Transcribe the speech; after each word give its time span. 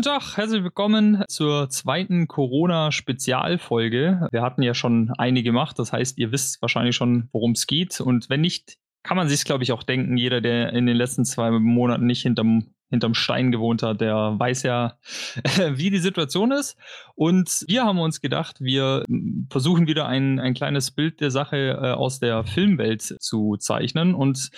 Guten 0.00 0.18
Tag, 0.18 0.38
herzlich 0.38 0.64
willkommen 0.64 1.24
zur 1.28 1.68
zweiten 1.68 2.26
Corona-Spezialfolge. 2.26 4.28
Wir 4.30 4.40
hatten 4.40 4.62
ja 4.62 4.72
schon 4.72 5.12
eine 5.18 5.42
gemacht, 5.42 5.78
das 5.78 5.92
heißt, 5.92 6.16
ihr 6.16 6.32
wisst 6.32 6.62
wahrscheinlich 6.62 6.96
schon, 6.96 7.28
worum 7.32 7.50
es 7.50 7.66
geht. 7.66 8.00
Und 8.00 8.30
wenn 8.30 8.40
nicht, 8.40 8.78
kann 9.02 9.18
man 9.18 9.28
sich, 9.28 9.44
glaube 9.44 9.62
ich, 9.62 9.72
auch 9.72 9.82
denken. 9.82 10.16
Jeder, 10.16 10.40
der 10.40 10.72
in 10.72 10.86
den 10.86 10.96
letzten 10.96 11.26
zwei 11.26 11.50
Monaten 11.50 12.06
nicht 12.06 12.22
hinterm 12.22 12.72
hinterm 12.90 13.14
Stein 13.14 13.52
gewohnt 13.52 13.82
hat, 13.82 14.00
der 14.00 14.34
weiß 14.38 14.64
ja, 14.64 14.94
wie 15.72 15.90
die 15.90 15.98
Situation 15.98 16.52
ist. 16.52 16.76
Und 17.14 17.64
wir 17.68 17.84
haben 17.84 17.98
uns 17.98 18.20
gedacht, 18.20 18.60
wir 18.60 19.04
versuchen 19.50 19.86
wieder 19.86 20.06
ein, 20.06 20.40
ein 20.40 20.54
kleines 20.54 20.90
Bild 20.90 21.20
der 21.20 21.30
Sache 21.30 21.78
äh, 21.80 21.92
aus 21.92 22.18
der 22.18 22.44
Filmwelt 22.44 23.02
zu 23.02 23.56
zeichnen. 23.58 24.14
Und 24.14 24.50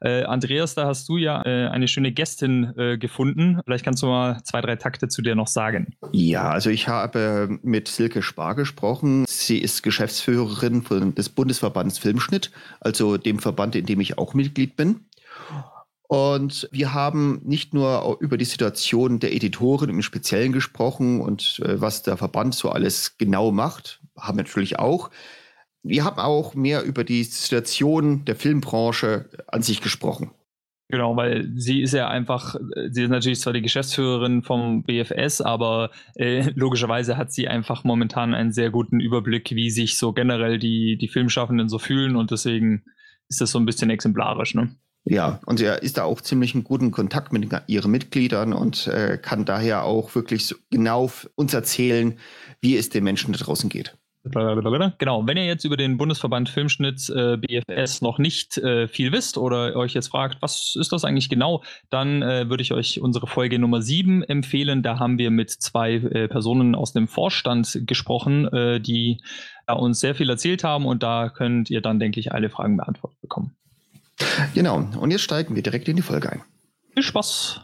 äh, 0.00 0.24
Andreas, 0.24 0.74
da 0.74 0.86
hast 0.86 1.08
du 1.08 1.16
ja 1.16 1.42
äh, 1.44 1.68
eine 1.68 1.88
schöne 1.88 2.12
Gästin 2.12 2.72
äh, 2.76 2.98
gefunden. 2.98 3.60
Vielleicht 3.64 3.84
kannst 3.84 4.02
du 4.02 4.06
mal 4.06 4.42
zwei, 4.44 4.60
drei 4.60 4.76
Takte 4.76 5.08
zu 5.08 5.22
dir 5.22 5.34
noch 5.34 5.46
sagen. 5.46 5.94
Ja, 6.12 6.50
also 6.50 6.70
ich 6.70 6.88
habe 6.88 7.58
mit 7.62 7.88
Silke 7.88 8.22
Spar 8.22 8.54
gesprochen. 8.54 9.24
Sie 9.26 9.58
ist 9.58 9.82
Geschäftsführerin 9.82 11.14
des 11.14 11.28
Bundesverbandes 11.28 11.98
Filmschnitt, 11.98 12.50
also 12.80 13.16
dem 13.16 13.38
Verband, 13.38 13.74
in 13.74 13.86
dem 13.86 14.00
ich 14.00 14.18
auch 14.18 14.34
Mitglied 14.34 14.76
bin. 14.76 15.00
Und 16.10 16.68
wir 16.72 16.92
haben 16.92 17.40
nicht 17.44 17.72
nur 17.72 18.16
über 18.18 18.36
die 18.36 18.44
Situation 18.44 19.20
der 19.20 19.32
Editoren 19.32 19.88
im 19.88 20.02
Speziellen 20.02 20.50
gesprochen 20.50 21.20
und 21.20 21.60
äh, 21.64 21.80
was 21.80 22.02
der 22.02 22.16
Verband 22.16 22.56
so 22.56 22.68
alles 22.68 23.16
genau 23.16 23.52
macht, 23.52 24.00
haben 24.18 24.36
wir 24.36 24.42
natürlich 24.42 24.80
auch. 24.80 25.10
Wir 25.84 26.04
haben 26.04 26.18
auch 26.18 26.56
mehr 26.56 26.82
über 26.82 27.04
die 27.04 27.22
Situation 27.22 28.24
der 28.24 28.34
Filmbranche 28.34 29.30
an 29.46 29.62
sich 29.62 29.82
gesprochen. 29.82 30.32
Genau, 30.88 31.14
weil 31.14 31.48
sie 31.54 31.80
ist 31.80 31.94
ja 31.94 32.08
einfach, 32.08 32.56
sie 32.90 33.04
ist 33.04 33.10
natürlich 33.10 33.38
zwar 33.38 33.52
die 33.52 33.62
Geschäftsführerin 33.62 34.42
vom 34.42 34.82
BFS, 34.82 35.40
aber 35.40 35.92
äh, 36.16 36.50
logischerweise 36.56 37.18
hat 37.18 37.30
sie 37.32 37.46
einfach 37.46 37.84
momentan 37.84 38.34
einen 38.34 38.50
sehr 38.50 38.70
guten 38.70 38.98
Überblick, 38.98 39.52
wie 39.52 39.70
sich 39.70 39.96
so 39.96 40.12
generell 40.12 40.58
die, 40.58 40.98
die 40.98 41.06
Filmschaffenden 41.06 41.68
so 41.68 41.78
fühlen 41.78 42.16
und 42.16 42.32
deswegen 42.32 42.82
ist 43.28 43.40
das 43.40 43.52
so 43.52 43.60
ein 43.60 43.66
bisschen 43.66 43.90
exemplarisch, 43.90 44.56
ne? 44.56 44.74
Ja, 45.04 45.40
und 45.46 45.60
er 45.60 45.82
ist 45.82 45.98
da 45.98 46.04
auch 46.04 46.20
ziemlich 46.20 46.54
in 46.54 46.62
guten 46.62 46.90
Kontakt 46.90 47.32
mit 47.32 47.48
ihren 47.66 47.90
Mitgliedern 47.90 48.52
und 48.52 48.86
äh, 48.86 49.18
kann 49.18 49.44
daher 49.44 49.84
auch 49.84 50.14
wirklich 50.14 50.46
so 50.46 50.56
genau 50.70 51.10
uns 51.36 51.54
erzählen, 51.54 52.18
wie 52.60 52.76
es 52.76 52.90
den 52.90 53.04
Menschen 53.04 53.32
da 53.32 53.38
draußen 53.38 53.70
geht. 53.70 53.96
Genau, 54.98 55.26
wenn 55.26 55.38
ihr 55.38 55.46
jetzt 55.46 55.64
über 55.64 55.78
den 55.78 55.96
Bundesverband 55.96 56.50
Filmschnitt 56.50 57.08
äh, 57.08 57.38
BFS 57.38 58.02
noch 58.02 58.18
nicht 58.18 58.58
äh, 58.58 58.86
viel 58.86 59.12
wisst 59.12 59.38
oder 59.38 59.74
euch 59.76 59.94
jetzt 59.94 60.08
fragt, 60.08 60.42
was 60.42 60.76
ist 60.78 60.92
das 60.92 61.06
eigentlich 61.06 61.30
genau, 61.30 61.64
dann 61.88 62.20
äh, 62.20 62.50
würde 62.50 62.62
ich 62.62 62.72
euch 62.72 63.00
unsere 63.00 63.26
Folge 63.26 63.58
Nummer 63.58 63.80
7 63.80 64.22
empfehlen. 64.22 64.82
Da 64.82 64.98
haben 64.98 65.16
wir 65.16 65.30
mit 65.30 65.50
zwei 65.50 65.94
äh, 65.94 66.28
Personen 66.28 66.74
aus 66.74 66.92
dem 66.92 67.08
Vorstand 67.08 67.80
gesprochen, 67.86 68.46
äh, 68.52 68.80
die 68.80 69.22
uns 69.66 70.00
sehr 70.00 70.14
viel 70.14 70.28
erzählt 70.28 70.64
haben 70.64 70.84
und 70.84 71.02
da 71.02 71.30
könnt 71.30 71.70
ihr 71.70 71.80
dann, 71.80 71.98
denke 71.98 72.20
ich, 72.20 72.32
alle 72.32 72.50
Fragen 72.50 72.76
beantwortet 72.76 73.20
bekommen. 73.22 73.56
Genau, 74.54 74.88
und 74.98 75.10
jetzt 75.10 75.22
steigen 75.22 75.54
wir 75.54 75.62
direkt 75.62 75.88
in 75.88 75.96
die 75.96 76.02
Folge 76.02 76.30
ein. 76.30 76.42
Viel 76.94 77.02
Spaß! 77.02 77.60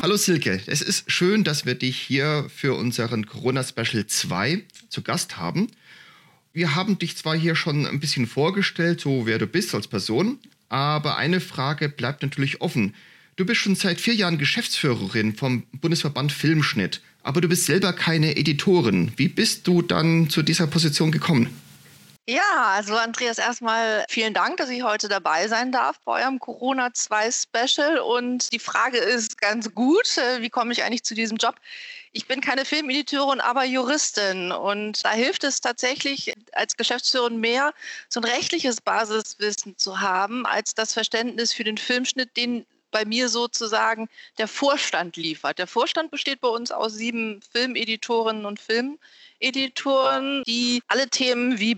Hallo 0.00 0.16
Silke, 0.16 0.62
es 0.66 0.80
ist 0.80 1.10
schön, 1.10 1.44
dass 1.44 1.66
wir 1.66 1.74
dich 1.74 1.98
hier 1.98 2.46
für 2.48 2.74
unseren 2.74 3.26
Corona 3.26 3.62
Special 3.62 4.06
2 4.06 4.64
zu 4.88 5.02
Gast 5.02 5.36
haben. 5.36 5.68
Wir 6.54 6.74
haben 6.74 6.98
dich 6.98 7.16
zwar 7.16 7.36
hier 7.36 7.54
schon 7.54 7.86
ein 7.86 8.00
bisschen 8.00 8.26
vorgestellt, 8.26 9.00
so 9.00 9.26
wer 9.26 9.38
du 9.38 9.46
bist 9.46 9.74
als 9.74 9.86
Person, 9.86 10.38
aber 10.68 11.16
eine 11.16 11.40
Frage 11.40 11.88
bleibt 11.88 12.22
natürlich 12.22 12.60
offen. 12.60 12.94
Du 13.36 13.46
bist 13.46 13.60
schon 13.60 13.76
seit 13.76 14.00
vier 14.00 14.14
Jahren 14.14 14.38
Geschäftsführerin 14.38 15.36
vom 15.36 15.62
Bundesverband 15.72 16.32
Filmschnitt, 16.32 17.00
aber 17.22 17.40
du 17.40 17.48
bist 17.48 17.66
selber 17.66 17.92
keine 17.92 18.36
Editorin. 18.36 19.12
Wie 19.16 19.28
bist 19.28 19.66
du 19.66 19.82
dann 19.82 20.28
zu 20.28 20.42
dieser 20.42 20.66
Position 20.66 21.12
gekommen? 21.12 21.48
Ja, 22.28 22.74
also 22.74 22.94
Andreas, 22.94 23.38
erstmal 23.38 24.04
vielen 24.10 24.34
Dank, 24.34 24.58
dass 24.58 24.68
ich 24.68 24.82
heute 24.82 25.08
dabei 25.08 25.48
sein 25.48 25.72
darf 25.72 25.98
bei 26.04 26.20
eurem 26.20 26.38
Corona 26.38 26.92
2 26.92 27.30
Special. 27.30 28.00
Und 28.00 28.52
die 28.52 28.58
Frage 28.58 28.98
ist 28.98 29.40
ganz 29.40 29.74
gut, 29.74 30.18
äh, 30.18 30.42
wie 30.42 30.50
komme 30.50 30.72
ich 30.72 30.82
eigentlich 30.82 31.04
zu 31.04 31.14
diesem 31.14 31.38
Job? 31.38 31.54
Ich 32.12 32.26
bin 32.26 32.40
keine 32.40 32.64
Filmeditorin, 32.64 33.40
aber 33.40 33.64
Juristin. 33.64 34.52
Und 34.52 35.04
da 35.04 35.12
hilft 35.12 35.44
es 35.44 35.60
tatsächlich 35.60 36.34
als 36.52 36.76
Geschäftsführerin 36.76 37.38
mehr, 37.38 37.72
so 38.08 38.20
ein 38.20 38.24
rechtliches 38.24 38.80
Basiswissen 38.80 39.76
zu 39.76 40.00
haben, 40.00 40.46
als 40.46 40.74
das 40.74 40.92
Verständnis 40.92 41.52
für 41.52 41.64
den 41.64 41.78
Filmschnitt, 41.78 42.36
den 42.36 42.66
bei 42.90 43.04
mir 43.04 43.28
sozusagen 43.28 44.08
der 44.38 44.48
Vorstand 44.48 45.16
liefert. 45.16 45.58
Der 45.58 45.66
Vorstand 45.66 46.10
besteht 46.10 46.40
bei 46.40 46.48
uns 46.48 46.70
aus 46.70 46.94
sieben 46.94 47.40
Filmeditorinnen 47.52 48.46
und 48.46 48.60
Filmen. 48.60 48.98
Editoren, 49.40 50.42
die 50.46 50.82
alle 50.88 51.08
Themen 51.08 51.60
wie 51.60 51.74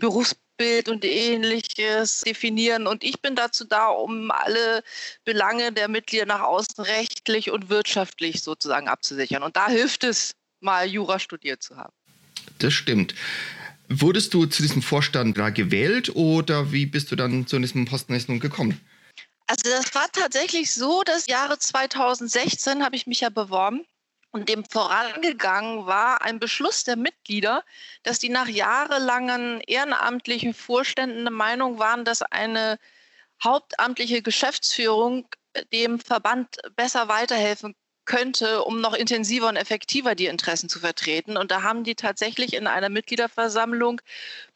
Berufsbild 0.60 0.88
und 0.88 1.04
ähnliches 1.04 2.21
definieren. 2.21 2.87
Und 2.87 3.03
ich 3.03 3.21
bin 3.21 3.34
dazu 3.34 3.65
da, 3.65 3.88
um 3.88 4.31
alle 4.31 4.82
Belange 5.25 5.72
der 5.72 5.88
Mitglieder 5.88 6.26
nach 6.26 6.43
außen 6.43 6.84
rechtlich 6.84 7.50
und 7.50 7.71
wirtschaftlich 7.71 8.43
sozusagen 8.43 8.88
abzusichern. 8.88 9.43
Und 9.43 9.56
da 9.56 9.69
hilft 9.69 10.04
es, 10.04 10.34
mal 10.60 10.87
Jura 10.87 11.19
studiert 11.19 11.62
zu 11.62 11.76
haben. 11.76 11.94
Das 12.59 12.75
stimmt. 12.75 13.15
Wurdest 13.88 14.34
du 14.34 14.47
zu 14.47 14.62
diesem 14.62 14.82
Vorstand 14.82 15.38
da 15.38 15.50
gewählt 15.50 16.15
oder 16.15 16.72
wie 16.72 16.87
bist 16.87 17.10
du 17.10 17.16
dann 17.16 17.47
zu 17.47 17.59
diesem 17.59 17.87
Posten 17.87 18.38
gekommen? 18.38 18.81
Also 19.47 19.69
das 19.69 19.92
war 19.94 20.06
tatsächlich 20.12 20.72
so, 20.72 21.03
dass 21.03 21.27
Jahre 21.27 21.59
2016 21.59 22.84
habe 22.84 22.94
ich 22.94 23.09
mich 23.09 23.21
ja 23.21 23.31
beworben 23.31 23.84
und 24.32 24.48
dem 24.48 24.64
vorangegangen 24.64 25.86
war 25.86 26.22
ein 26.22 26.38
Beschluss 26.38 26.84
der 26.84 26.96
Mitglieder, 26.96 27.64
dass 28.02 28.18
die 28.18 28.28
nach 28.28 28.48
jahrelangen 28.48 29.60
ehrenamtlichen 29.62 30.54
Vorständen 30.54 31.24
der 31.24 31.32
Meinung 31.32 31.78
waren, 31.78 32.04
dass 32.04 32.22
eine 32.22 32.78
hauptamtliche 33.42 34.22
Geschäftsführung 34.22 35.28
dem 35.72 35.98
Verband 35.98 36.58
besser 36.76 37.08
weiterhelfen 37.08 37.74
könnte, 38.04 38.64
um 38.64 38.80
noch 38.80 38.94
intensiver 38.94 39.48
und 39.48 39.56
effektiver 39.56 40.14
die 40.14 40.26
Interessen 40.26 40.68
zu 40.68 40.80
vertreten. 40.80 41.36
Und 41.36 41.50
da 41.50 41.62
haben 41.62 41.84
die 41.84 41.94
tatsächlich 41.94 42.54
in 42.54 42.66
einer 42.66 42.88
Mitgliederversammlung 42.88 44.00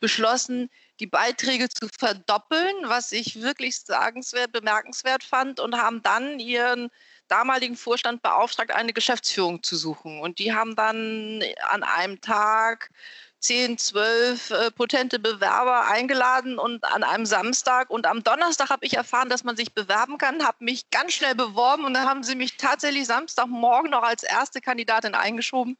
beschlossen, 0.00 0.70
die 1.00 1.06
Beiträge 1.06 1.68
zu 1.68 1.88
verdoppeln, 1.98 2.74
was 2.84 3.12
ich 3.12 3.42
wirklich 3.42 3.80
sagenswert, 3.80 4.52
bemerkenswert 4.52 5.24
fand, 5.24 5.60
und 5.60 5.76
haben 5.76 6.02
dann 6.02 6.38
ihren 6.38 6.90
damaligen 7.28 7.76
Vorstand 7.76 8.22
beauftragt, 8.22 8.70
eine 8.72 8.92
Geschäftsführung 8.92 9.62
zu 9.62 9.76
suchen. 9.76 10.20
Und 10.20 10.38
die 10.38 10.52
haben 10.52 10.76
dann 10.76 11.42
an 11.68 11.82
einem 11.82 12.20
Tag 12.20 12.90
zehn, 13.44 13.76
zwölf 13.76 14.50
äh, 14.50 14.70
potente 14.70 15.18
Bewerber 15.18 15.86
eingeladen 15.86 16.58
und 16.58 16.82
an 16.84 17.02
einem 17.04 17.26
Samstag 17.26 17.90
und 17.90 18.06
am 18.06 18.24
Donnerstag 18.24 18.70
habe 18.70 18.86
ich 18.86 18.94
erfahren, 18.94 19.28
dass 19.28 19.44
man 19.44 19.54
sich 19.54 19.74
bewerben 19.74 20.16
kann, 20.16 20.46
habe 20.46 20.64
mich 20.64 20.88
ganz 20.90 21.12
schnell 21.12 21.34
beworben 21.34 21.84
und 21.84 21.92
dann 21.92 22.08
haben 22.08 22.22
sie 22.22 22.36
mich 22.36 22.56
tatsächlich 22.56 23.06
Samstagmorgen 23.06 23.90
noch 23.90 24.02
als 24.02 24.22
erste 24.22 24.62
Kandidatin 24.62 25.14
eingeschoben. 25.14 25.76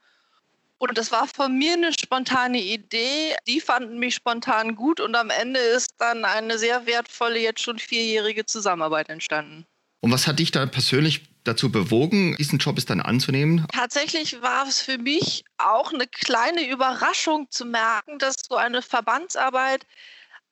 Und 0.76 0.99
das 0.99 1.11
war 1.11 1.26
von 1.26 1.56
mir 1.56 1.75
eine 1.75 1.94
spontane 1.94 2.61
Idee. 2.61 3.35
Die 3.47 3.61
fanden 3.61 3.99
mich 3.99 4.17
spontan 4.17 4.76
gut 4.76 5.00
und 5.00 5.14
am 5.14 5.31
Ende 5.31 5.61
ist 5.61 5.94
dann 5.99 6.26
eine 6.26 6.58
sehr 6.58 6.85
wertvolle, 6.85 7.38
jetzt 7.38 7.62
schon 7.62 7.79
vierjährige 7.79 8.44
Zusammenarbeit 8.44 9.08
entstanden. 9.08 9.67
Und 10.05 10.12
was 10.12 10.27
hat 10.27 10.39
dich 10.39 10.51
da 10.51 10.67
persönlich 10.67 11.23
dazu 11.45 11.73
bewogen, 11.73 12.37
diesen 12.37 12.59
Job 12.59 12.77
ist 12.77 12.91
dann 12.91 13.01
anzunehmen? 13.01 13.67
Tatsächlich 13.73 14.43
war 14.43 14.69
es 14.69 14.83
für 14.83 14.99
mich 14.99 15.47
auch 15.56 15.95
eine 15.95 16.06
kleine 16.06 16.69
Überraschung 16.69 17.51
zu 17.51 17.65
merken, 17.65 18.19
dass 18.19 18.37
so 18.47 18.56
eine 18.56 18.83
Verbandsarbeit 18.83 19.87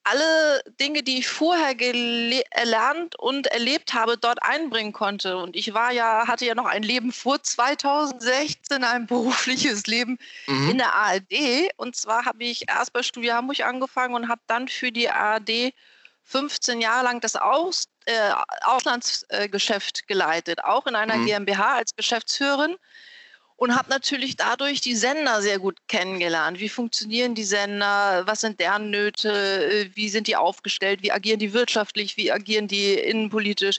alle 0.04 0.62
Dinge, 0.81 1.02
die 1.02 1.19
ich 1.19 1.28
vorher 1.28 1.76
erlernt 2.50 3.19
und 3.19 3.46
erlebt 3.49 3.93
habe, 3.93 4.16
dort 4.16 4.43
einbringen 4.43 4.94
konnte. 4.94 5.37
Und 5.37 5.55
ich 5.55 5.75
war 5.75 5.93
ja, 5.93 6.26
hatte 6.26 6.46
ja 6.46 6.55
noch 6.55 6.64
ein 6.64 6.82
Leben 6.82 7.12
vor 7.12 7.43
2016, 7.43 8.82
ein 8.84 9.06
berufliches 9.06 9.87
Leben 9.87 10.16
mhm. 10.46 10.70
in 10.70 10.78
der 10.78 10.94
ARD. 10.94 11.69
Und 11.76 11.94
zwar 11.94 12.25
habe 12.25 12.43
ich 12.44 12.70
erst 12.70 12.94
bei 12.94 13.02
Studio 13.02 13.34
Hamburg 13.34 13.60
angefangen 13.60 14.14
und 14.14 14.28
habe 14.28 14.40
dann 14.46 14.69
für 14.69 14.93
die 14.93 15.10
ARD 15.10 15.75
15 16.24 16.80
Jahre 16.80 17.04
lang 17.04 17.20
das 17.20 17.36
Aus, 17.36 17.84
äh, 18.06 18.32
Auslandsgeschäft 18.62 20.06
geleitet, 20.08 20.64
auch 20.64 20.86
in 20.86 20.94
einer 20.94 21.16
mhm. 21.16 21.26
GmbH 21.26 21.76
als 21.76 21.94
Geschäftsführerin 21.94 22.76
und 23.56 23.76
habe 23.76 23.90
natürlich 23.90 24.36
dadurch 24.36 24.80
die 24.80 24.96
Sender 24.96 25.40
sehr 25.40 25.60
gut 25.60 25.78
kennengelernt. 25.86 26.58
Wie 26.58 26.69
funktionieren 26.69 27.36
die 27.36 27.44
Sender? 27.44 28.26
Was 28.26 28.40
sind 28.40 28.58
deren 28.58 28.90
Nöte? 28.90 29.30
Äh, 29.30 29.90
wie 29.94 30.08
sind 30.08 30.26
die 30.26 30.34
aufgestellt? 30.34 31.02
Wie 31.02 31.12
agieren 31.12 31.38
die 31.38 31.52
wirtschaftlich? 31.52 32.16
Wie 32.16 32.32
agieren 32.32 32.66
die 32.66 32.94
innenpolitisch? 32.94 33.78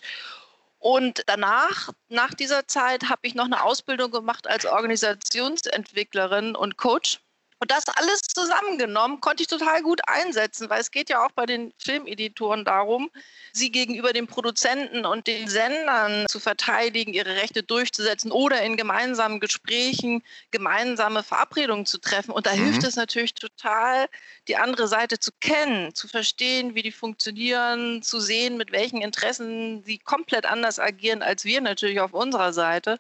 Und 0.80 1.24
danach, 1.28 1.90
nach 2.10 2.34
dieser 2.34 2.68
Zeit, 2.68 3.10
habe 3.10 3.22
ich 3.24 3.36
noch 3.36 3.46
eine 3.46 3.64
Ausbildung 3.64 4.12
gemacht 4.12 4.48
als 4.48 4.66
Organisationsentwicklerin 4.66 6.56
und 6.56 6.78
Coach 6.78 7.20
und 7.64 7.72
das 7.72 7.88
alles 7.88 8.20
zusammengenommen 8.24 9.22
konnte 9.22 9.42
ich 9.42 9.48
total 9.48 9.82
gut 9.84 10.02
einsetzen, 10.06 10.70
weil 10.70 10.82
es 10.82 10.92
geht 10.92 11.10
ja 11.10 11.26
auch 11.26 11.32
bei 11.32 11.46
den 11.46 11.72
Filmeditoren 11.78 12.66
darum, 12.66 13.10
sie 13.54 13.72
gegenüber 13.72 14.12
den 14.12 14.28
Produzenten 14.28 15.06
und 15.06 15.28
den 15.28 15.48
Sendern 15.48 16.26
zu 16.28 16.42
verteidigen, 16.42 17.14
ihre 17.14 17.38
Rechte 17.38 17.64
durchzusetzen 17.64 18.34
oder 18.34 18.62
in 18.64 18.76
gemeinsamen 18.76 19.40
Gesprächen 19.40 20.24
gemeinsame 20.52 21.24
Verabredungen 21.24 21.86
zu 21.86 22.00
treffen. 22.00 22.32
Und 22.32 22.48
da 22.48 22.54
mhm. 22.54 22.66
hilft 22.66 22.84
es 22.84 22.98
natürlich 22.98 23.34
total, 23.34 24.10
die 24.50 24.58
andere 24.58 24.90
Seite 24.90 25.18
zu 25.18 25.32
kennen, 25.40 25.96
zu 25.96 26.10
verstehen, 26.10 26.76
wie 26.76 26.82
die 26.82 26.92
funktionieren, 26.92 28.04
zu 28.04 28.20
sehen, 28.20 28.58
mit 28.58 28.74
welchen 28.74 29.00
Interessen 29.00 29.86
sie 29.86 30.00
komplett 30.00 30.46
anders 30.46 30.80
agieren 30.80 31.24
als 31.24 31.46
wir 31.46 31.62
natürlich 31.62 32.02
auf 32.02 32.14
unserer 32.14 32.52
Seite. 32.52 33.00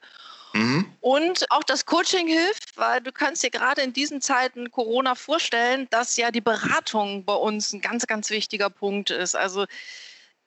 Mhm. 0.53 0.85
Und 1.01 1.51
auch 1.51 1.63
das 1.63 1.85
Coaching 1.85 2.27
hilft, 2.27 2.77
weil 2.77 3.01
du 3.01 3.11
kannst 3.11 3.43
dir 3.43 3.49
gerade 3.49 3.81
in 3.81 3.91
diesen 3.91 4.21
Zeiten 4.21 4.71
Corona 4.71 5.15
vorstellen, 5.15 5.87
dass 5.89 6.15
ja 6.15 6.31
die 6.31 6.41
Beratung 6.41 7.25
bei 7.25 7.33
uns 7.33 7.73
ein 7.73 7.81
ganz, 7.81 8.05
ganz 8.07 8.29
wichtiger 8.29 8.69
Punkt 8.69 9.09
ist. 9.09 9.35
Also 9.35 9.65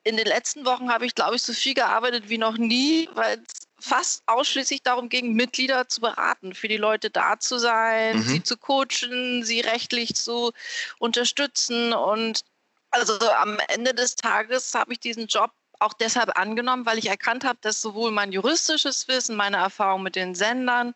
in 0.05 0.17
den 0.17 0.27
letzten 0.27 0.65
Wochen 0.65 0.91
habe 0.91 1.05
ich, 1.05 1.17
glaube 1.17 1.35
ich, 1.35 1.43
so 1.43 1.53
viel 1.53 1.75
gearbeitet 1.75 2.29
wie 2.29 2.39
noch 2.39 2.57
nie, 2.57 3.09
weil 3.15 3.39
es 3.39 3.67
fast 3.85 4.23
ausschließlich 4.27 4.83
darum 4.83 5.09
ging, 5.09 5.35
Mitglieder 5.35 5.89
zu 5.89 6.01
beraten, 6.01 6.55
für 6.55 6.69
die 6.69 6.77
Leute 6.77 7.11
da 7.11 7.41
zu 7.41 7.59
sein, 7.59 8.19
mhm. 8.19 8.23
sie 8.23 8.43
zu 8.43 8.57
coachen, 8.57 9.45
sie 9.45 9.61
rechtlich 9.61 10.15
zu 10.15 10.53
unterstützen. 11.01 11.93
Und 11.93 12.43
also 12.91 13.19
am 13.31 13.59
Ende 13.67 13.95
des 13.95 14.15
Tages 14.15 14.73
habe 14.75 14.93
ich 14.93 15.01
diesen 15.01 15.27
Job 15.27 15.51
auch 15.81 15.93
deshalb 15.93 16.39
angenommen, 16.39 16.87
weil 16.87 16.99
ich 16.99 17.09
erkannt 17.09 17.45
habe, 17.45 17.59
dass 17.61 17.81
sowohl 17.81 18.11
mein 18.11 18.33
juristisches 18.33 19.09
Wissen, 19.09 19.37
meine 19.37 19.59
Erfahrung 19.59 20.03
mit 20.03 20.17
den 20.17 20.35
Sendern 20.35 20.95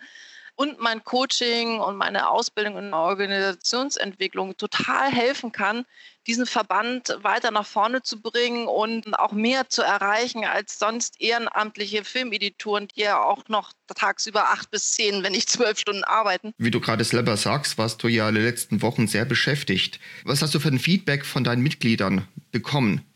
und 0.61 0.79
mein 0.79 1.03
Coaching 1.05 1.81
und 1.81 1.97
meine 1.97 2.29
Ausbildung 2.29 2.77
in 2.77 2.93
Organisationsentwicklung 2.93 4.59
total 4.59 5.11
helfen 5.11 5.53
kann, 5.53 5.87
diesen 6.27 6.45
Verband 6.45 7.17
weiter 7.23 7.51
nach 7.51 7.65
vorne 7.65 8.03
zu 8.03 8.21
bringen 8.21 8.67
und 8.67 9.19
auch 9.19 9.33
mehr 9.33 9.71
zu 9.71 9.81
erreichen 9.81 10.45
als 10.45 10.79
sonst 10.79 11.19
ehrenamtliche 11.19 12.05
Filmeditoren, 12.05 12.89
die 12.89 13.01
ja 13.01 13.23
auch 13.23 13.49
noch 13.49 13.73
tagsüber 13.97 14.51
acht 14.51 14.71
bis 14.71 14.93
zehn, 14.93 15.23
wenn 15.23 15.33
nicht 15.33 15.49
zwölf 15.49 15.79
Stunden 15.79 16.05
arbeiten. 16.05 16.53
Wie 16.59 16.71
du 16.71 16.81
gerade 16.81 17.05
selber 17.05 17.39
sagst, 17.39 17.79
warst 17.79 18.03
du 18.03 18.09
ja 18.09 18.29
in 18.29 18.35
den 18.35 18.45
letzten 18.45 18.83
Wochen 18.83 19.09
sehr 19.09 19.25
beschäftigt. 19.25 19.99
Was 20.25 20.43
hast 20.43 20.55
du 20.55 20.61
für 20.61 20.69
ein 20.69 20.79
Feedback 20.79 21.25
von 21.25 21.43
deinen 21.43 21.63
Mitgliedern 21.63 22.29
bekommen? 22.53 23.10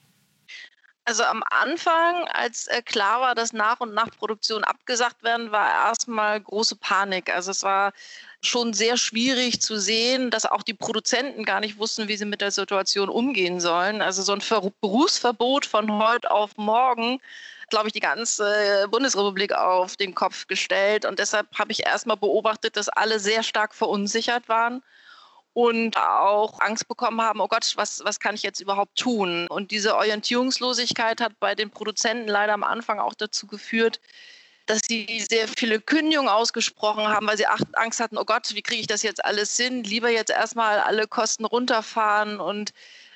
Also 1.07 1.23
am 1.25 1.43
Anfang, 1.51 2.27
als 2.29 2.67
äh, 2.67 2.81
klar 2.81 3.21
war, 3.21 3.35
dass 3.35 3.53
nach 3.53 3.81
und 3.81 3.93
nach 3.93 4.09
Produktionen 4.11 4.65
abgesagt 4.65 5.23
werden, 5.23 5.53
war 5.53 5.69
erstmal 5.69 6.41
große 6.41 6.77
Panik. 6.77 7.31
Also 7.35 7.51
es 7.51 7.63
war 7.63 7.93
schon 8.41 8.73
sehr 8.73 8.97
schwierig 8.97 9.61
zu 9.61 9.79
sehen, 9.79 10.31
dass 10.31 10.47
auch 10.47 10.63
die 10.63 10.73
Produzenten 10.73 11.45
gar 11.45 11.61
nicht 11.61 11.79
wussten, 11.79 12.09
wie 12.09 12.17
sie 12.17 12.25
mit 12.25 12.41
der 12.41 12.51
Situation 12.51 13.11
umgehen 13.11 13.61
sollen. 13.61 14.01
Also 14.01 14.23
so 14.23 14.33
ein 14.33 14.41
Ver 14.41 14.63
Berufsverbot 14.81 15.67
von 15.67 15.93
heute 15.93 16.31
auf 16.31 16.57
morgen, 16.57 17.21
glaube 17.69 17.89
ich, 17.89 17.93
die 17.93 18.01
ganze 18.01 18.87
Bundesrepublik 18.91 19.53
auf 19.53 19.97
den 19.97 20.15
Kopf 20.15 20.47
gestellt. 20.47 21.05
Und 21.05 21.19
deshalb 21.19 21.49
habe 21.59 21.73
ich 21.73 21.85
erstmal 21.85 22.17
beobachtet, 22.17 22.77
dass 22.77 22.89
alle 22.89 23.21
sehr 23.21 23.43
stark 23.43 23.75
verunsichert 23.75 24.49
waren 24.49 24.83
und 25.55 25.97
auch 25.97 26.61
Angst 26.61 26.89
bekommen 26.89 27.23
haben, 27.23 27.41
oh 27.41 27.49
Gott, 27.49 27.73
was, 27.77 28.05
was 28.05 28.21
kann 28.21 28.35
ich 28.35 28.43
jetzt 28.43 28.61
überhaupt 28.61 28.99
tun? 28.99 29.47
Und 29.49 29.71
diese 29.71 29.97
Orientierungslosigkeit 29.97 31.21
hat 31.21 31.39
bei 31.41 31.55
den 31.55 31.71
Produzenten 31.71 32.29
leider 32.29 32.53
am 32.53 32.65
Anfang 32.65 32.99
auch 32.99 33.15
dazu 33.15 33.47
geführt, 33.47 34.01
dass 34.67 34.81
sie 34.89 35.25
sehr 35.31 35.47
viele 35.47 35.81
Kündigungen 35.81 36.29
ausgesprochen 36.29 37.07
haben, 37.07 37.27
weil 37.27 37.37
sie 37.37 37.47
Angst 37.47 38.01
hatten, 38.01 38.19
oh 38.19 38.25
Gott, 38.25 38.55
wie 38.55 38.63
kriege 38.63 38.81
ich 38.81 38.87
das 38.87 39.03
jetzt 39.03 39.25
alles 39.25 39.57
hin? 39.57 39.85
Lieber 39.85 40.09
jetzt 40.09 40.31
erstmal 40.31 40.81
alle 40.81 41.07
Kosten 41.07 41.45
runterfahren. 41.45 42.41
Und 42.41 42.73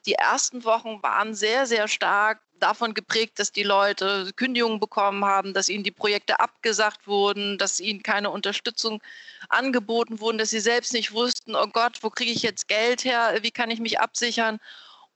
die 0.07 0.13
ersten 0.13 0.65
Wochen 0.65 1.03
waren 1.03 1.35
sehr, 1.35 1.67
sehr 1.67 1.89
stark 1.89 2.41
davon 2.59 2.95
geprägt, 2.95 3.39
dass 3.39 3.53
die 3.53 3.63
Leute 3.63 4.31
Kündigungen 4.37 4.81
bekommen 4.81 5.25
haben, 5.25 5.55
dass 5.55 5.69
ihnen 5.69 5.85
die 5.85 5.91
Projekte 5.91 6.41
abgesagt 6.41 7.07
wurden, 7.07 7.59
dass 7.59 7.81
ihnen 7.81 8.03
keine 8.03 8.31
Unterstützung 8.31 9.03
angeboten 9.49 10.21
wurden, 10.21 10.39
dass 10.39 10.51
sie 10.51 10.61
selbst 10.61 10.93
nicht 10.93 11.13
wussten, 11.13 11.55
oh 11.55 11.67
Gott, 11.67 11.99
wo 12.03 12.11
kriege 12.11 12.33
ich 12.33 12.43
jetzt 12.43 12.69
Geld 12.69 13.05
her, 13.05 13.39
wie 13.43 13.51
kann 13.51 13.71
ich 13.71 13.81
mich 13.81 14.01
absichern. 14.01 14.61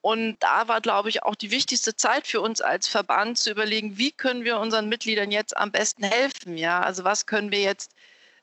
Und 0.02 0.36
da 0.40 0.66
war, 0.66 0.80
glaube 0.80 1.08
ich, 1.10 1.22
auch 1.22 1.36
die 1.36 1.52
wichtigste 1.52 1.94
Zeit 1.94 2.26
für 2.26 2.40
uns 2.40 2.60
als 2.60 2.88
Verband 2.88 3.38
zu 3.38 3.52
überlegen, 3.52 3.98
wie 3.98 4.10
können 4.10 4.44
wir 4.44 4.58
unseren 4.58 4.88
Mitgliedern 4.88 5.30
jetzt 5.30 5.56
am 5.56 5.70
besten 5.70 6.02
helfen. 6.02 6.56
Ja, 6.56 6.80
also 6.80 7.04
was 7.04 7.26
können 7.26 7.52
wir 7.52 7.60
jetzt 7.60 7.91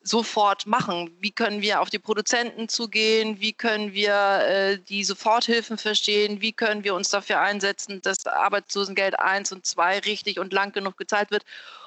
sofort 0.01 0.65
machen? 0.65 1.15
Wie 1.19 1.31
können 1.31 1.61
wir 1.61 1.81
auf 1.81 1.89
die 1.89 1.99
Produzenten 1.99 2.69
zugehen? 2.69 3.39
Wie 3.39 3.53
können 3.53 3.93
wir 3.93 4.13
äh, 4.13 4.77
die 4.77 5.03
Soforthilfen 5.03 5.77
verstehen? 5.77 6.41
Wie 6.41 6.53
können 6.53 6.83
wir 6.83 6.95
uns 6.95 7.09
dafür 7.09 7.41
einsetzen, 7.41 8.01
dass 8.01 8.25
Arbeitslosengeld 8.25 9.19
1 9.19 9.51
und 9.51 9.65
2 9.65 9.99
richtig 9.99 10.39
und 10.39 10.53
lang 10.53 10.71
genug 10.71 10.97
gezahlt 10.97 11.31
wird? 11.31 11.43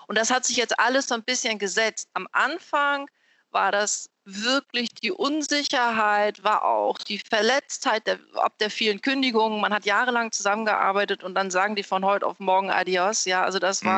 Und 0.07 0.19
das 0.19 0.31
hat 0.31 0.45
sich 0.45 0.57
jetzt 0.57 0.79
alles 0.79 1.09
so 1.09 1.15
ein 1.15 1.23
bisschen 1.23 1.59
gesetzt. 1.59 2.09
Am 2.13 2.29
Anfang 2.33 3.09
war 3.51 3.73
das 3.73 4.11
wirklich 4.25 4.91
die 4.95 5.11
Unsicherheit, 5.11 6.45
war 6.45 6.65
auch 6.65 6.99
die 6.99 7.19
Verletztheit 7.19 8.07
der, 8.07 8.19
ob 8.35 8.57
der 8.59 8.71
vielen 8.71 9.01
Kündigungen. 9.01 9.61
Man 9.61 9.75
hat 9.75 9.85
jahrelang 9.85 10.33
zusammengearbeitet 10.33 11.25
und 11.25 11.35
dann 11.35 11.51
sagen 11.51 11.77
die 11.77 11.83
von 11.83 12.05
heute 12.05 12.27
auf 12.27 12.39
morgen 12.39 12.71
Adios. 12.71 13.25
Ja, 13.25 13.43
also 13.43 13.59
das 13.59 13.83
mhm. 13.83 13.89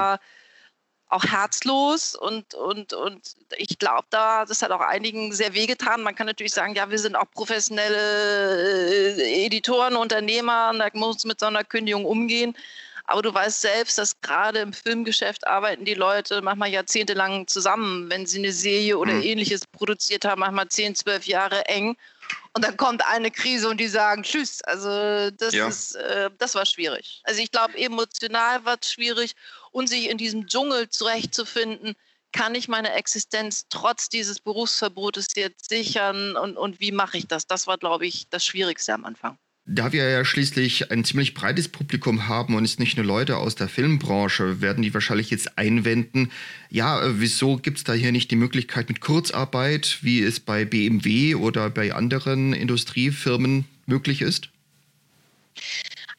Auch 1.08 1.24
herzlos 1.24 2.14
und, 2.14 2.54
und, 2.54 2.92
und 2.92 3.36
ich 3.56 3.78
glaube, 3.78 4.06
da, 4.10 4.44
das 4.44 4.62
hat 4.62 4.70
auch 4.70 4.80
einigen 4.80 5.32
sehr 5.32 5.54
wehgetan. 5.54 6.02
Man 6.02 6.14
kann 6.14 6.26
natürlich 6.26 6.52
sagen, 6.52 6.74
ja, 6.74 6.90
wir 6.90 6.98
sind 6.98 7.14
auch 7.14 7.30
professionelle 7.30 9.16
äh, 9.16 9.46
Editoren, 9.46 9.96
Unternehmer 9.96 10.70
und 10.72 10.80
da 10.80 10.88
muss 10.94 11.24
mit 11.24 11.40
so 11.40 11.46
einer 11.46 11.62
Kündigung 11.62 12.04
umgehen. 12.04 12.56
Aber 13.06 13.20
du 13.20 13.34
weißt 13.34 13.60
selbst, 13.60 13.98
dass 13.98 14.20
gerade 14.22 14.60
im 14.60 14.72
Filmgeschäft 14.72 15.46
arbeiten 15.46 15.84
die 15.84 15.94
Leute 15.94 16.40
manchmal 16.40 16.70
jahrzehntelang 16.70 17.46
zusammen, 17.46 18.08
wenn 18.08 18.24
sie 18.24 18.38
eine 18.38 18.52
Serie 18.52 18.96
oder 18.96 19.12
mhm. 19.12 19.22
ähnliches 19.22 19.66
produziert 19.66 20.24
haben, 20.24 20.40
manchmal 20.40 20.68
zehn, 20.68 20.94
zwölf 20.94 21.26
Jahre 21.26 21.66
eng. 21.66 21.96
Und 22.54 22.64
dann 22.64 22.78
kommt 22.78 23.04
eine 23.06 23.30
Krise 23.30 23.68
und 23.68 23.78
die 23.78 23.88
sagen 23.88 24.22
Tschüss. 24.22 24.62
Also 24.62 25.30
das 25.32 25.52
ja. 25.52 25.68
ist, 25.68 25.96
äh, 25.96 26.30
das 26.38 26.54
war 26.54 26.64
schwierig. 26.64 27.20
Also 27.24 27.42
ich 27.42 27.50
glaube, 27.50 27.76
emotional 27.76 28.64
war 28.64 28.78
es 28.80 28.90
schwierig 28.90 29.34
und 29.74 29.88
sich 29.88 30.08
in 30.08 30.18
diesem 30.18 30.46
Dschungel 30.46 30.88
zurechtzufinden, 30.88 31.94
kann 32.32 32.54
ich 32.54 32.68
meine 32.68 32.92
Existenz 32.92 33.66
trotz 33.68 34.08
dieses 34.08 34.40
Berufsverbotes 34.40 35.28
jetzt 35.36 35.68
sichern 35.68 36.36
und, 36.36 36.56
und 36.56 36.80
wie 36.80 36.92
mache 36.92 37.18
ich 37.18 37.26
das? 37.26 37.46
Das 37.46 37.66
war, 37.66 37.78
glaube 37.78 38.06
ich, 38.06 38.28
das 38.30 38.44
Schwierigste 38.44 38.94
am 38.94 39.04
Anfang. 39.04 39.36
Da 39.66 39.92
wir 39.92 40.08
ja 40.10 40.24
schließlich 40.24 40.90
ein 40.90 41.04
ziemlich 41.04 41.32
breites 41.32 41.68
Publikum 41.68 42.28
haben 42.28 42.54
und 42.54 42.64
es 42.64 42.78
nicht 42.78 42.96
nur 42.96 43.06
Leute 43.06 43.38
aus 43.38 43.54
der 43.54 43.68
Filmbranche, 43.68 44.60
werden 44.60 44.82
die 44.82 44.92
wahrscheinlich 44.92 45.30
jetzt 45.30 45.56
einwenden, 45.56 46.30
ja, 46.70 47.02
äh, 47.02 47.20
wieso 47.20 47.56
gibt 47.56 47.78
es 47.78 47.84
da 47.84 47.94
hier 47.94 48.12
nicht 48.12 48.30
die 48.30 48.36
Möglichkeit 48.36 48.88
mit 48.88 49.00
Kurzarbeit, 49.00 49.98
wie 50.02 50.22
es 50.22 50.38
bei 50.38 50.64
BMW 50.64 51.34
oder 51.34 51.70
bei 51.70 51.94
anderen 51.94 52.52
Industriefirmen 52.52 53.64
möglich 53.86 54.20
ist? 54.20 54.50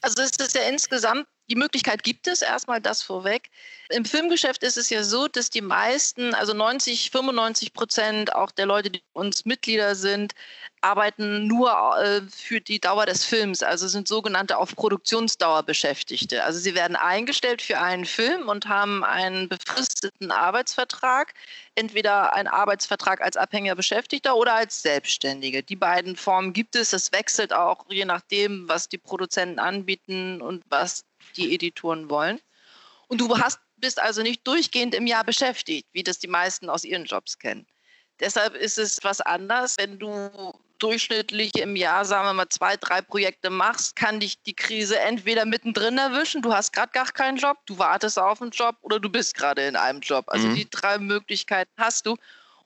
Also 0.02 0.22
es 0.24 0.32
ist 0.32 0.56
ja 0.56 0.64
insgesamt 0.70 1.28
die 1.50 1.56
Möglichkeit 1.56 2.04
gibt 2.04 2.28
es, 2.28 2.42
erstmal 2.42 2.82
das 2.82 3.02
vorweg. 3.04 3.50
Im 3.90 4.06
Filmgeschäft 4.06 4.64
ist 4.64 4.78
es 4.78 4.90
ja 4.90 5.04
so, 5.04 5.28
dass 5.28 5.50
die 5.50 5.62
meisten, 5.62 6.34
also 6.34 6.54
90, 6.54 7.12
95 7.12 7.74
Prozent 7.74 8.34
auch 8.34 8.52
der 8.52 8.66
Leute, 8.66 8.90
die 8.90 9.04
uns 9.14 9.46
Mitglieder 9.46 9.96
sind, 9.96 10.34
arbeiten 10.82 11.48
nur 11.48 11.72
äh, 11.98 12.22
für 12.30 12.62
die 12.62 12.80
Dauer 12.80 13.06
des 13.06 13.26
Films, 13.26 13.64
also 13.64 13.88
sind 13.88 14.08
sogenannte 14.08 14.58
auf 14.58 14.76
Produktionsdauer 14.76 15.64
Beschäftigte. 15.64 16.44
Also 16.44 16.60
sie 16.60 16.76
werden 16.76 16.96
eingestellt 16.96 17.62
für 17.62 17.80
einen 17.80 18.06
Film 18.06 18.50
und 18.50 18.68
haben 18.68 19.04
einen 19.04 19.50
befristeten 19.50 20.32
Arbeitsvertrag, 20.32 21.34
entweder 21.74 22.34
ein 22.34 22.48
Arbeitsvertrag 22.48 23.22
als 23.22 23.36
abhängiger 23.36 23.76
Beschäftigter 23.76 24.36
oder 24.36 24.54
als 24.54 24.82
Selbstständige. 24.82 25.64
Die 25.64 25.76
beiden 25.76 26.16
Formen 26.16 26.54
gibt 26.54 26.76
es. 26.76 26.92
Das 26.92 27.12
wechselt 27.12 27.52
auch 27.52 27.86
je 27.90 28.06
nachdem, 28.06 28.68
was 28.70 28.88
die 28.88 29.00
Produzenten 29.00 29.60
anbieten 29.60 30.42
und 30.42 30.64
was 30.70 31.04
die 31.34 31.54
Editoren 31.54 32.10
wollen. 32.10 32.40
Und 33.08 33.22
du 33.22 33.38
hast, 33.38 33.60
bist 33.78 34.02
also 34.02 34.22
nicht 34.22 34.46
durchgehend 34.48 34.96
im 34.96 35.08
Jahr 35.08 35.24
beschäftigt, 35.24 35.88
wie 35.94 36.04
das 36.04 36.20
die 36.20 36.28
meisten 36.28 36.70
aus 36.70 36.84
ihren 36.84 37.06
Jobs 37.06 37.38
kennen. 37.38 37.68
Deshalb 38.20 38.56
ist 38.56 38.78
es 38.78 39.00
was 39.04 39.22
anders, 39.22 39.78
wenn 39.78 40.00
du 40.00 40.54
durchschnittlich 40.80 41.56
im 41.56 41.76
Jahr, 41.76 42.06
sagen 42.06 42.28
wir 42.28 42.34
mal, 42.34 42.50
zwei, 42.50 42.78
drei 42.78 43.02
Projekte 43.02 43.50
machst, 43.50 43.96
kann 43.96 44.20
dich 44.20 44.42
die 44.44 44.56
Krise 44.56 45.00
entweder 45.00 45.46
mittendrin 45.46 45.98
erwischen, 45.98 46.42
du 46.42 46.54
hast 46.54 46.74
gerade 46.74 46.92
gar 46.92 47.12
keinen 47.12 47.38
Job, 47.38 47.58
du 47.66 47.78
wartest 47.78 48.20
auf 48.20 48.42
einen 48.42 48.52
Job 48.52 48.76
oder 48.82 49.00
du 49.00 49.10
bist 49.10 49.36
gerade 49.36 49.66
in 49.66 49.76
einem 49.76 50.02
Job. 50.02 50.26
Also 50.28 50.48
mhm. 50.48 50.56
die 50.56 50.70
drei 50.70 50.98
Möglichkeiten 50.98 51.72
hast 51.78 52.06
du 52.06 52.18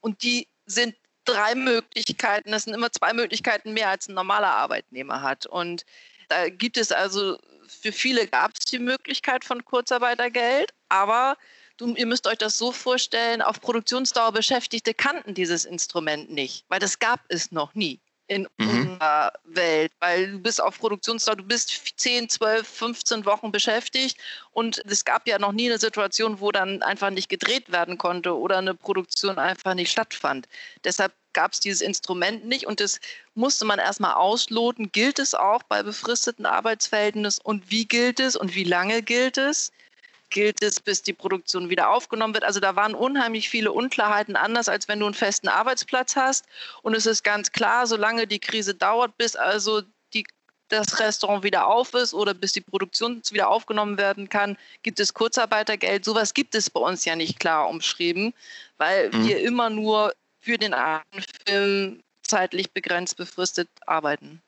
und 0.01 0.23
die 0.23 0.47
sind 0.65 0.95
drei 1.25 1.55
Möglichkeiten, 1.55 2.51
das 2.51 2.63
sind 2.63 2.73
immer 2.73 2.91
zwei 2.91 3.13
Möglichkeiten 3.13 3.73
mehr, 3.73 3.89
als 3.89 4.07
ein 4.07 4.15
normaler 4.15 4.55
Arbeitnehmer 4.55 5.21
hat. 5.21 5.45
Und 5.45 5.85
da 6.29 6.49
gibt 6.49 6.77
es 6.77 6.91
also 6.91 7.37
für 7.69 7.91
viele 7.91 8.27
gab 8.27 8.51
es 8.59 8.65
die 8.65 8.79
Möglichkeit 8.79 9.45
von 9.45 9.63
Kurzarbeitergeld, 9.63 10.71
aber 10.89 11.37
Du, 11.79 11.95
ihr 11.95 12.07
müsst 12.07 12.27
euch 12.27 12.37
das 12.37 12.57
so 12.57 12.73
vorstellen, 12.73 13.41
auf 13.41 13.61
Produktionsdauer 13.61 14.33
Beschäftigte 14.33 14.93
kannten 14.93 15.33
dieses 15.33 15.63
Instrument 15.63 16.29
nicht, 16.29 16.65
weil 16.67 16.79
das 16.81 16.99
gab 16.99 17.21
es 17.29 17.53
noch 17.53 17.73
nie 17.73 18.01
in 18.27 18.47
mhm. 18.57 18.69
unserer 18.69 19.31
Welt, 19.45 19.91
weil 19.99 20.31
du 20.31 20.39
bist 20.39 20.61
auf 20.61 20.77
Produktionsdauer, 20.77 21.37
du 21.37 21.43
bist 21.43 21.71
10, 21.97 22.27
12, 22.27 22.67
15 22.67 23.25
Wochen 23.25 23.51
beschäftigt 23.53 24.17
und 24.51 24.83
es 24.85 25.05
gab 25.05 25.25
ja 25.25 25.39
noch 25.39 25.53
nie 25.53 25.69
eine 25.69 25.79
Situation, 25.79 26.41
wo 26.41 26.51
dann 26.51 26.83
einfach 26.83 27.11
nicht 27.11 27.29
gedreht 27.29 27.71
werden 27.71 27.97
konnte 27.97 28.37
oder 28.37 28.57
eine 28.57 28.75
Produktion 28.75 29.39
einfach 29.39 29.73
nicht 29.73 29.91
stattfand. 29.91 30.49
Deshalb 30.83 31.13
gab 31.39 31.53
es 31.53 31.61
dieses 31.61 31.79
Instrument 31.79 32.43
nicht 32.43 32.67
und 32.67 32.81
das 32.81 32.99
musste 33.33 33.63
man 33.63 33.79
erstmal 33.79 34.15
ausloten. 34.15 34.91
Gilt 34.91 35.19
es 35.19 35.33
auch 35.33 35.63
bei 35.63 35.83
befristeten 35.83 36.45
Arbeitsverhältnissen 36.45 37.41
und 37.45 37.71
wie 37.71 37.85
gilt 37.85 38.19
es 38.19 38.35
und 38.35 38.55
wie 38.55 38.65
lange 38.65 39.01
gilt 39.01 39.37
es? 39.37 39.71
gilt 40.29 40.61
es, 40.61 40.81
bis 40.81 41.01
die 41.01 41.13
Produktion 41.13 41.69
wieder 41.69 41.89
aufgenommen 41.89 42.33
wird. 42.33 42.43
Also 42.43 42.59
da 42.59 42.75
waren 42.75 42.93
unheimlich 42.93 43.49
viele 43.49 43.71
Unklarheiten, 43.71 44.35
anders 44.35 44.69
als 44.69 44.87
wenn 44.89 44.99
du 44.99 45.05
einen 45.05 45.15
festen 45.15 45.47
Arbeitsplatz 45.47 46.15
hast. 46.17 46.45
Und 46.83 46.93
es 46.93 47.07
ist 47.07 47.23
ganz 47.23 47.51
klar, 47.51 47.87
solange 47.87 48.27
die 48.27 48.37
Krise 48.37 48.75
dauert, 48.75 49.17
bis 49.17 49.35
also 49.35 49.81
die, 50.13 50.27
das 50.67 50.99
Restaurant 50.99 51.43
wieder 51.43 51.65
auf 51.65 51.95
ist 51.95 52.13
oder 52.13 52.35
bis 52.35 52.53
die 52.53 52.61
Produktion 52.61 53.23
wieder 53.31 53.49
aufgenommen 53.49 53.97
werden 53.97 54.29
kann, 54.29 54.55
gibt 54.83 54.99
es 54.99 55.15
Kurzarbeitergeld. 55.15 56.05
Sowas 56.05 56.35
gibt 56.35 56.53
es 56.53 56.69
bei 56.69 56.81
uns 56.81 57.05
ja 57.05 57.15
nicht 57.15 57.39
klar 57.39 57.67
umschrieben, 57.67 58.35
weil 58.77 59.09
mhm. 59.09 59.27
wir 59.27 59.39
immer 59.39 59.71
nur 59.71 60.13
für 60.39 60.57
den 60.57 60.73
einen 60.73 61.03
Film 61.45 62.03
zeitlich 62.23 62.71
begrenzt 62.73 63.17
befristet 63.17 63.69
arbeiten. 63.85 64.41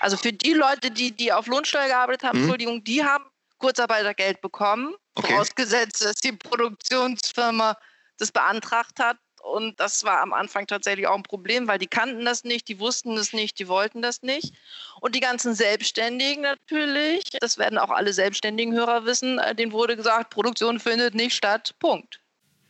Also 0.00 0.16
für 0.16 0.32
die 0.32 0.52
Leute, 0.52 0.90
die, 0.90 1.12
die 1.12 1.32
auf 1.32 1.46
Lohnsteuer 1.46 1.86
gearbeitet 1.86 2.24
haben, 2.24 2.38
mhm. 2.38 2.44
Entschuldigung, 2.44 2.84
die 2.84 3.04
haben 3.04 3.24
Kurzarbeitergeld 3.58 4.40
bekommen, 4.40 4.94
okay. 5.14 5.32
vorausgesetzt, 5.32 6.04
dass 6.04 6.16
die 6.16 6.32
Produktionsfirma 6.32 7.76
das 8.18 8.32
beantragt 8.32 8.98
hat. 8.98 9.18
Und 9.42 9.78
das 9.78 10.02
war 10.02 10.22
am 10.22 10.32
Anfang 10.32 10.66
tatsächlich 10.66 11.06
auch 11.06 11.14
ein 11.14 11.22
Problem, 11.22 11.68
weil 11.68 11.78
die 11.78 11.86
kannten 11.86 12.24
das 12.24 12.42
nicht, 12.42 12.66
die 12.66 12.80
wussten 12.80 13.14
das 13.14 13.32
nicht, 13.32 13.58
die 13.60 13.68
wollten 13.68 14.02
das 14.02 14.22
nicht. 14.22 14.54
Und 15.00 15.14
die 15.14 15.20
ganzen 15.20 15.54
Selbstständigen 15.54 16.42
natürlich, 16.42 17.22
das 17.40 17.56
werden 17.56 17.78
auch 17.78 17.90
alle 17.90 18.12
selbstständigen 18.12 18.74
Hörer 18.74 19.04
wissen, 19.04 19.38
äh, 19.38 19.54
denen 19.54 19.70
wurde 19.70 19.96
gesagt, 19.96 20.30
Produktion 20.30 20.80
findet 20.80 21.14
nicht 21.14 21.36
statt. 21.36 21.74
Punkt. 21.78 22.20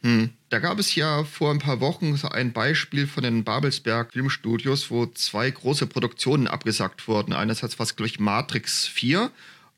Hm. 0.02 0.30
Da 0.48 0.58
gab 0.60 0.78
es 0.78 0.94
ja 0.94 1.24
vor 1.24 1.50
ein 1.50 1.58
paar 1.58 1.80
Wochen 1.80 2.18
ein 2.30 2.52
Beispiel 2.52 3.06
von 3.06 3.24
den 3.24 3.44
Babelsberg 3.44 4.12
Filmstudios, 4.12 4.90
wo 4.90 5.06
zwei 5.06 5.50
große 5.50 5.86
Produktionen 5.86 6.46
abgesagt 6.46 7.08
wurden. 7.08 7.32
Einerseits 7.32 7.78
war 7.78 7.84
es, 7.84 7.96
glaube 7.96 8.08
ich, 8.08 8.20
Matrix 8.20 8.86
4 8.86 9.30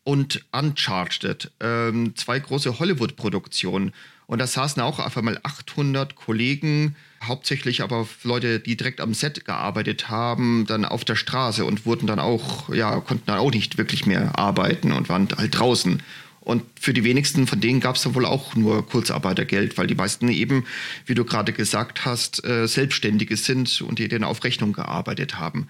und 0.05 0.45
Uncharted, 0.53 1.51
ähm, 1.61 2.15
zwei 2.17 2.39
große 2.39 2.79
Hollywood-Produktionen. 2.79 3.93
Und 4.27 4.39
da 4.41 4.47
saßen 4.47 4.83
auch 4.83 4.99
auf 4.99 5.17
einmal 5.17 5.41
800 5.43 6.15
Kollegen, 6.15 6.97
hauptsächlich 7.23 7.83
aber 7.83 8.07
Leute, 8.23 8.61
die 8.61 8.77
direkt 8.77 9.01
am 9.01 9.15
Set 9.15 9.47
gearbeitet 9.47 10.11
haben, 10.11 10.67
dann 10.67 10.85
auf 10.85 11.05
der 11.05 11.17
Straße 11.17 11.65
und 11.65 11.87
wurden 11.87 12.07
dann 12.07 12.21
auch, 12.21 12.73
ja, 12.73 13.01
konnten 13.01 13.25
dann 13.27 13.39
auch 13.39 13.51
nicht 13.51 13.79
wirklich 13.79 14.05
mehr 14.05 14.39
arbeiten 14.39 14.93
und 14.93 15.09
waren 15.09 15.29
halt 15.37 15.59
draußen. 15.59 16.03
Und 16.49 16.64
für 16.81 16.95
die 16.95 17.05
wenigsten 17.05 17.47
von 17.47 17.61
denen 17.61 17.78
gab 17.78 17.97
es 17.97 18.05
dann 18.05 18.14
wohl 18.14 18.25
auch 18.25 18.55
nur 18.55 18.87
Kurzarbeitergeld, 18.87 19.76
weil 19.76 19.87
die 19.87 19.95
meisten 19.95 20.31
eben, 20.31 20.64
wie 21.05 21.12
du 21.14 21.26
gerade 21.26 21.52
gesagt 21.52 22.07
hast, 22.07 22.43
äh, 22.43 22.67
Selbstständige 22.67 23.37
sind 23.37 23.83
und 23.83 23.99
die 23.99 24.09
dann 24.09 24.25
auf 24.25 24.43
Rechnung 24.45 24.73
gearbeitet 24.73 25.38
haben. 25.38 25.69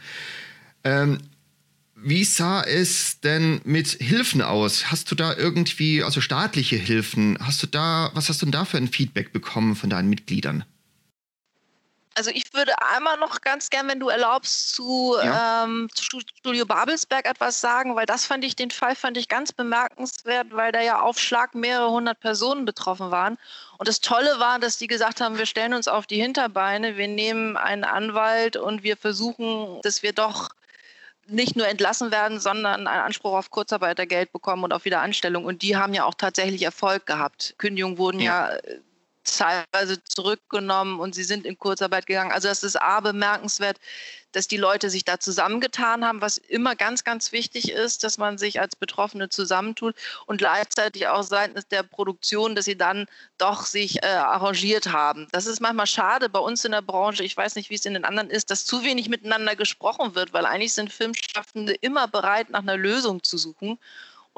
Ähm, 0.84 1.18
wie 1.96 2.22
sah 2.22 2.62
es 2.62 3.18
denn 3.18 3.60
mit 3.64 3.88
Hilfen 3.88 4.40
aus? 4.40 4.92
Hast 4.92 5.10
du 5.10 5.16
da 5.16 5.36
irgendwie, 5.36 6.04
also 6.04 6.20
staatliche 6.20 6.76
Hilfen, 6.76 7.36
hast 7.40 7.60
du 7.60 7.66
da, 7.66 8.12
was 8.14 8.28
hast 8.28 8.40
du 8.42 8.46
denn 8.46 8.52
da 8.52 8.64
für 8.64 8.76
ein 8.76 8.86
Feedback 8.86 9.32
bekommen 9.32 9.74
von 9.74 9.90
deinen 9.90 10.08
Mitgliedern? 10.08 10.62
Also 12.18 12.32
ich 12.34 12.52
würde 12.52 12.72
einmal 12.82 13.16
noch 13.18 13.42
ganz 13.42 13.70
gern, 13.70 13.86
wenn 13.86 14.00
du 14.00 14.08
erlaubst, 14.08 14.74
zu, 14.74 15.14
ja. 15.22 15.62
ähm, 15.62 15.88
zu 15.94 16.18
Studio 16.18 16.66
Babelsberg 16.66 17.26
etwas 17.26 17.60
sagen, 17.60 17.94
weil 17.94 18.06
das 18.06 18.26
fand 18.26 18.44
ich, 18.44 18.56
den 18.56 18.72
Fall 18.72 18.96
fand 18.96 19.16
ich 19.16 19.28
ganz 19.28 19.52
bemerkenswert, 19.52 20.48
weil 20.50 20.72
da 20.72 20.80
ja 20.80 21.00
auf 21.00 21.20
Schlag 21.20 21.54
mehrere 21.54 21.92
hundert 21.92 22.18
Personen 22.18 22.64
betroffen 22.64 23.12
waren. 23.12 23.38
Und 23.78 23.86
das 23.86 24.00
Tolle 24.00 24.40
war, 24.40 24.58
dass 24.58 24.78
die 24.78 24.88
gesagt 24.88 25.20
haben, 25.20 25.38
wir 25.38 25.46
stellen 25.46 25.74
uns 25.74 25.86
auf 25.86 26.08
die 26.08 26.20
Hinterbeine, 26.20 26.96
wir 26.96 27.06
nehmen 27.06 27.56
einen 27.56 27.84
Anwalt 27.84 28.56
und 28.56 28.82
wir 28.82 28.96
versuchen, 28.96 29.80
dass 29.82 30.02
wir 30.02 30.12
doch 30.12 30.48
nicht 31.28 31.54
nur 31.54 31.68
entlassen 31.68 32.10
werden, 32.10 32.40
sondern 32.40 32.88
einen 32.88 33.00
Anspruch 33.00 33.34
auf 33.34 33.52
Kurzarbeitergeld 33.52 34.32
bekommen 34.32 34.64
und 34.64 34.72
auf 34.72 34.84
Wiederanstellung. 34.84 35.44
Und 35.44 35.62
die 35.62 35.76
haben 35.76 35.94
ja 35.94 36.04
auch 36.04 36.14
tatsächlich 36.14 36.62
Erfolg 36.62 37.06
gehabt. 37.06 37.54
Kündigungen 37.58 37.96
wurden 37.96 38.18
ja, 38.18 38.54
ja 38.54 38.58
teilweise 39.36 40.02
zurückgenommen 40.04 41.00
und 41.00 41.14
sie 41.14 41.24
sind 41.24 41.44
in 41.44 41.58
Kurzarbeit 41.58 42.06
gegangen. 42.06 42.32
Also 42.32 42.48
das 42.48 42.62
ist 42.62 42.76
A 42.76 43.00
bemerkenswert, 43.00 43.78
dass 44.32 44.48
die 44.48 44.56
Leute 44.56 44.90
sich 44.90 45.04
da 45.04 45.18
zusammengetan 45.18 46.04
haben, 46.04 46.20
was 46.20 46.36
immer 46.36 46.76
ganz, 46.76 47.04
ganz 47.04 47.32
wichtig 47.32 47.70
ist, 47.70 48.04
dass 48.04 48.18
man 48.18 48.38
sich 48.38 48.60
als 48.60 48.76
Betroffene 48.76 49.28
zusammentut 49.28 49.94
und 50.26 50.38
gleichzeitig 50.38 51.06
auch 51.08 51.22
seitens 51.22 51.66
der 51.68 51.82
Produktion, 51.82 52.54
dass 52.54 52.66
sie 52.66 52.76
dann 52.76 53.06
doch 53.38 53.64
sich 53.64 54.02
äh, 54.02 54.06
arrangiert 54.06 54.92
haben. 54.92 55.28
Das 55.32 55.46
ist 55.46 55.60
manchmal 55.60 55.86
schade 55.86 56.28
bei 56.28 56.40
uns 56.40 56.64
in 56.64 56.72
der 56.72 56.82
Branche. 56.82 57.24
Ich 57.24 57.36
weiß 57.36 57.56
nicht, 57.56 57.70
wie 57.70 57.74
es 57.74 57.86
in 57.86 57.94
den 57.94 58.04
anderen 58.04 58.30
ist, 58.30 58.50
dass 58.50 58.66
zu 58.66 58.82
wenig 58.84 59.08
miteinander 59.08 59.56
gesprochen 59.56 60.14
wird, 60.14 60.32
weil 60.32 60.46
eigentlich 60.46 60.74
sind 60.74 60.92
Filmschaffende 60.92 61.72
immer 61.72 62.08
bereit, 62.08 62.50
nach 62.50 62.62
einer 62.62 62.76
Lösung 62.76 63.22
zu 63.22 63.38
suchen. 63.38 63.78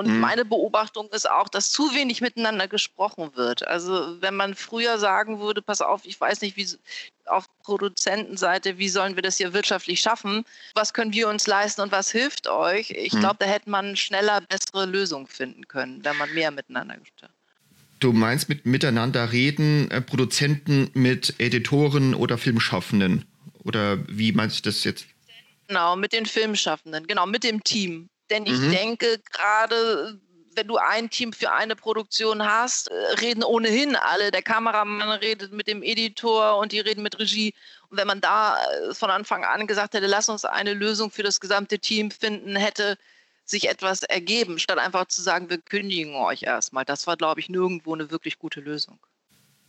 Und 0.00 0.08
mhm. 0.08 0.20
meine 0.20 0.46
Beobachtung 0.46 1.10
ist 1.10 1.28
auch, 1.28 1.50
dass 1.50 1.72
zu 1.72 1.94
wenig 1.94 2.22
miteinander 2.22 2.68
gesprochen 2.68 3.32
wird. 3.34 3.68
Also 3.68 4.16
wenn 4.22 4.34
man 4.34 4.54
früher 4.54 4.98
sagen 4.98 5.40
würde, 5.40 5.60
pass 5.60 5.82
auf, 5.82 6.06
ich 6.06 6.18
weiß 6.18 6.40
nicht, 6.40 6.56
wie 6.56 6.66
auf 7.26 7.44
Produzentenseite, 7.62 8.78
wie 8.78 8.88
sollen 8.88 9.16
wir 9.16 9.22
das 9.22 9.36
hier 9.36 9.52
wirtschaftlich 9.52 10.00
schaffen? 10.00 10.46
Was 10.72 10.94
können 10.94 11.12
wir 11.12 11.28
uns 11.28 11.46
leisten 11.46 11.82
und 11.82 11.92
was 11.92 12.10
hilft 12.10 12.48
euch? 12.48 12.92
Ich 12.92 13.12
mhm. 13.12 13.20
glaube, 13.20 13.36
da 13.40 13.44
hätte 13.44 13.68
man 13.68 13.94
schneller 13.94 14.40
bessere 14.40 14.86
Lösungen 14.86 15.26
finden 15.26 15.68
können, 15.68 16.02
wenn 16.02 16.16
man 16.16 16.32
mehr 16.32 16.50
miteinander 16.50 16.96
gesprochen 16.96 17.34
Du 17.98 18.14
meinst 18.14 18.48
mit 18.48 18.64
miteinander 18.64 19.32
reden, 19.32 19.90
äh, 19.90 20.00
Produzenten 20.00 20.90
mit 20.94 21.34
Editoren 21.36 22.14
oder 22.14 22.38
Filmschaffenden? 22.38 23.26
Oder 23.64 23.98
wie 24.08 24.32
meinst 24.32 24.64
du 24.64 24.70
das 24.70 24.82
jetzt? 24.84 25.04
Genau, 25.68 25.94
mit 25.94 26.14
den 26.14 26.24
Filmschaffenden, 26.24 27.06
genau, 27.06 27.26
mit 27.26 27.44
dem 27.44 27.62
Team. 27.62 28.08
Denn 28.30 28.46
ich 28.46 28.58
mhm. 28.58 28.70
denke, 28.70 29.20
gerade 29.30 30.20
wenn 30.54 30.66
du 30.66 30.76
ein 30.76 31.10
Team 31.10 31.32
für 31.32 31.52
eine 31.52 31.76
Produktion 31.76 32.42
hast, 32.44 32.88
äh, 32.90 32.94
reden 33.20 33.42
ohnehin 33.42 33.96
alle. 33.96 34.30
Der 34.30 34.42
Kameramann 34.42 35.10
redet 35.10 35.52
mit 35.52 35.66
dem 35.66 35.82
Editor 35.82 36.58
und 36.58 36.72
die 36.72 36.80
reden 36.80 37.02
mit 37.02 37.18
Regie. 37.18 37.54
Und 37.88 37.98
wenn 37.98 38.06
man 38.06 38.20
da 38.20 38.56
äh, 38.56 38.94
von 38.94 39.10
Anfang 39.10 39.44
an 39.44 39.66
gesagt 39.66 39.94
hätte, 39.94 40.06
lass 40.06 40.28
uns 40.28 40.44
eine 40.44 40.74
Lösung 40.74 41.10
für 41.10 41.22
das 41.22 41.40
gesamte 41.40 41.78
Team 41.78 42.10
finden, 42.10 42.56
hätte 42.56 42.96
sich 43.44 43.68
etwas 43.68 44.02
ergeben, 44.02 44.58
statt 44.58 44.78
einfach 44.78 45.06
zu 45.06 45.22
sagen, 45.22 45.50
wir 45.50 45.58
kündigen 45.58 46.14
euch 46.14 46.44
erstmal. 46.44 46.84
Das 46.84 47.06
war, 47.06 47.16
glaube 47.16 47.40
ich, 47.40 47.48
nirgendwo 47.48 47.94
eine 47.94 48.10
wirklich 48.10 48.38
gute 48.38 48.60
Lösung. 48.60 48.98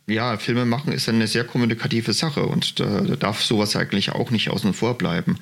Ja, 0.06 0.36
Filme 0.36 0.64
machen 0.64 0.92
ist 0.92 1.08
eine 1.08 1.26
sehr 1.26 1.44
kommunikative 1.44 2.12
Sache 2.12 2.44
und 2.44 2.80
da, 2.80 3.00
da 3.00 3.16
darf 3.16 3.42
sowas 3.42 3.76
eigentlich 3.76 4.10
auch 4.10 4.30
nicht 4.30 4.50
außen 4.50 4.74
vor 4.74 4.98
bleiben. 4.98 5.38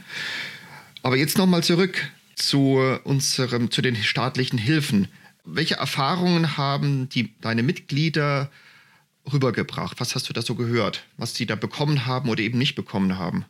Aber 1.02 1.16
jetzt 1.16 1.38
nochmal 1.38 1.62
zurück 1.62 2.10
zu 2.40 2.99
unserem, 3.04 3.70
zu 3.70 3.82
den 3.82 3.97
staatlichen 3.97 4.59
Hilfen. 4.59 5.09
Welche 5.44 5.76
Erfahrungen 5.76 6.56
haben 6.56 7.09
die, 7.09 7.35
deine 7.40 7.62
Mitglieder 7.62 8.50
rübergebracht? 9.32 10.00
Was 10.00 10.14
hast 10.14 10.28
du 10.28 10.32
da 10.32 10.42
so 10.42 10.54
gehört? 10.54 11.04
Was 11.16 11.35
sie 11.35 11.47
da 11.47 11.54
bekommen 11.54 12.06
haben 12.06 12.28
oder 12.28 12.42
eben 12.42 12.59
nicht 12.59 12.75
bekommen 12.75 13.18
haben? 13.18 13.44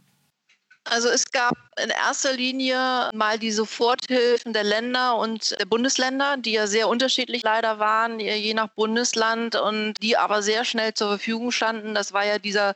Also 0.85 1.09
es 1.09 1.31
gab 1.31 1.55
in 1.83 1.91
erster 1.91 2.33
Linie 2.33 3.11
mal 3.15 3.39
die 3.39 3.53
Soforthilfen 3.53 4.53
der 4.53 4.65
Länder 4.65 5.17
und 5.19 5.59
der 5.61 5.67
Bundesländer, 5.67 6.37
die 6.39 6.53
ja 6.53 6.67
sehr 6.67 6.89
unterschiedlich 6.89 7.43
leider 7.43 7.79
waren, 7.79 8.19
je 8.19 8.55
nach 8.55 8.69
Bundesland 8.69 9.57
und 9.57 9.95
die 10.03 10.17
aber 10.17 10.43
sehr 10.43 10.65
schnell 10.65 10.95
zur 10.95 11.09
Verfügung 11.09 11.53
standen. 11.53 11.95
Das 11.95 12.13
war 12.13 12.25
ja 12.25 12.39
dieser 12.39 12.75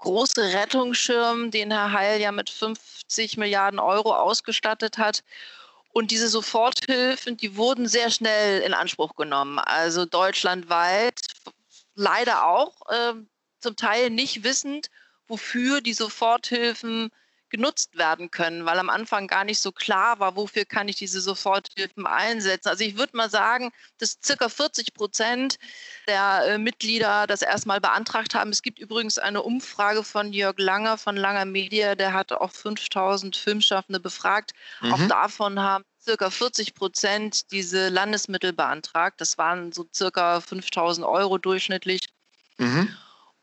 große 0.00 0.52
Rettungsschirm, 0.52 1.50
den 1.50 1.70
Herr 1.70 1.92
Heil 1.92 2.20
ja 2.20 2.32
mit 2.32 2.50
50 2.50 3.36
Milliarden 3.36 3.78
Euro 3.78 4.14
ausgestattet 4.14 4.98
hat. 4.98 5.22
Und 5.92 6.10
diese 6.10 6.28
Soforthilfen, 6.28 7.36
die 7.36 7.56
wurden 7.56 7.88
sehr 7.88 8.10
schnell 8.10 8.62
in 8.62 8.74
Anspruch 8.74 9.16
genommen. 9.16 9.58
Also 9.58 10.04
deutschlandweit, 10.04 11.20
leider 11.94 12.46
auch, 12.46 12.74
äh, 12.90 13.14
zum 13.60 13.76
Teil 13.76 14.10
nicht 14.10 14.44
wissend, 14.44 14.88
wofür 15.28 15.80
die 15.80 15.92
Soforthilfen 15.92 17.10
genutzt 17.50 17.98
werden 17.98 18.30
können, 18.30 18.64
weil 18.64 18.78
am 18.78 18.88
Anfang 18.88 19.26
gar 19.26 19.44
nicht 19.44 19.60
so 19.60 19.72
klar 19.72 20.18
war, 20.20 20.36
wofür 20.36 20.64
kann 20.64 20.88
ich 20.88 20.96
diese 20.96 21.20
Soforthilfen 21.20 22.06
einsetzen. 22.06 22.68
Also 22.68 22.84
ich 22.84 22.96
würde 22.96 23.16
mal 23.16 23.28
sagen, 23.28 23.70
dass 23.98 24.18
circa 24.24 24.48
40 24.48 24.94
Prozent 24.94 25.58
der 26.06 26.44
äh, 26.46 26.58
Mitglieder 26.58 27.26
das 27.26 27.42
erstmal 27.42 27.80
beantragt 27.80 28.34
haben. 28.34 28.50
Es 28.50 28.62
gibt 28.62 28.78
übrigens 28.78 29.18
eine 29.18 29.42
Umfrage 29.42 30.04
von 30.04 30.32
Jörg 30.32 30.58
Langer 30.58 30.96
von 30.96 31.16
Langer 31.16 31.44
Media, 31.44 31.94
der 31.94 32.12
hat 32.12 32.32
auch 32.32 32.52
5000 32.52 33.36
Filmschaffende 33.36 34.00
befragt. 34.00 34.52
Mhm. 34.80 34.94
Auch 34.94 35.08
davon 35.08 35.60
haben 35.60 35.84
circa 36.02 36.30
40 36.30 36.74
Prozent 36.74 37.52
diese 37.52 37.88
Landesmittel 37.88 38.52
beantragt. 38.52 39.20
Das 39.20 39.38
waren 39.38 39.72
so 39.72 39.86
circa 39.94 40.40
5000 40.40 41.06
Euro 41.06 41.38
durchschnittlich. 41.38 42.08
Mhm. 42.58 42.96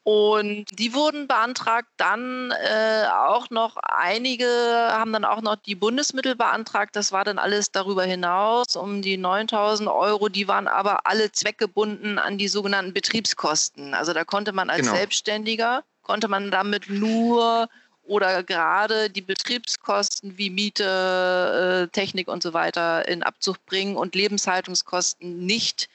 Und 0.07 0.67
die 0.71 0.93
wurden 0.93 1.27
beantragt. 1.27 1.89
Dann 1.97 2.51
äh, 2.51 3.07
auch 3.09 3.49
noch 3.49 3.75
einige 3.75 4.47
haben 4.47 5.11
dann 5.11 5.25
auch 5.25 5.41
noch 5.41 5.57
die 5.57 5.75
Bundesmittel 5.75 6.33
beantragt. 6.33 6.95
Das 6.95 7.11
war 7.11 7.25
dann 7.25 7.37
alles 7.37 7.73
darüber 7.73 8.05
hinaus 8.05 8.77
um 8.77 9.01
die 9.01 9.17
9000 9.17 9.89
Euro. 9.89 10.29
Die 10.29 10.47
waren 10.47 10.69
aber 10.69 11.05
alle 11.07 11.33
zweckgebunden 11.33 12.19
an 12.19 12.37
die 12.37 12.47
sogenannten 12.47 12.93
Betriebskosten. 12.93 13.93
Also 13.93 14.13
da 14.13 14.23
konnte 14.23 14.53
man 14.53 14.69
als 14.69 14.83
genau. 14.83 14.95
Selbstständiger, 14.95 15.83
konnte 16.03 16.29
man 16.29 16.51
damit 16.51 16.89
nur 16.89 17.67
oder 18.03 18.43
gerade 18.43 19.09
die 19.09 19.19
Betriebskosten 19.21 20.37
wie 20.37 20.49
Miete, 20.49 21.89
äh, 21.89 21.91
Technik 21.91 22.29
und 22.29 22.41
so 22.41 22.53
weiter 22.53 23.05
in 23.09 23.23
Abzug 23.23 23.57
bringen 23.65 23.97
und 23.97 24.15
Lebenshaltungskosten 24.15 25.45
nicht 25.45 25.89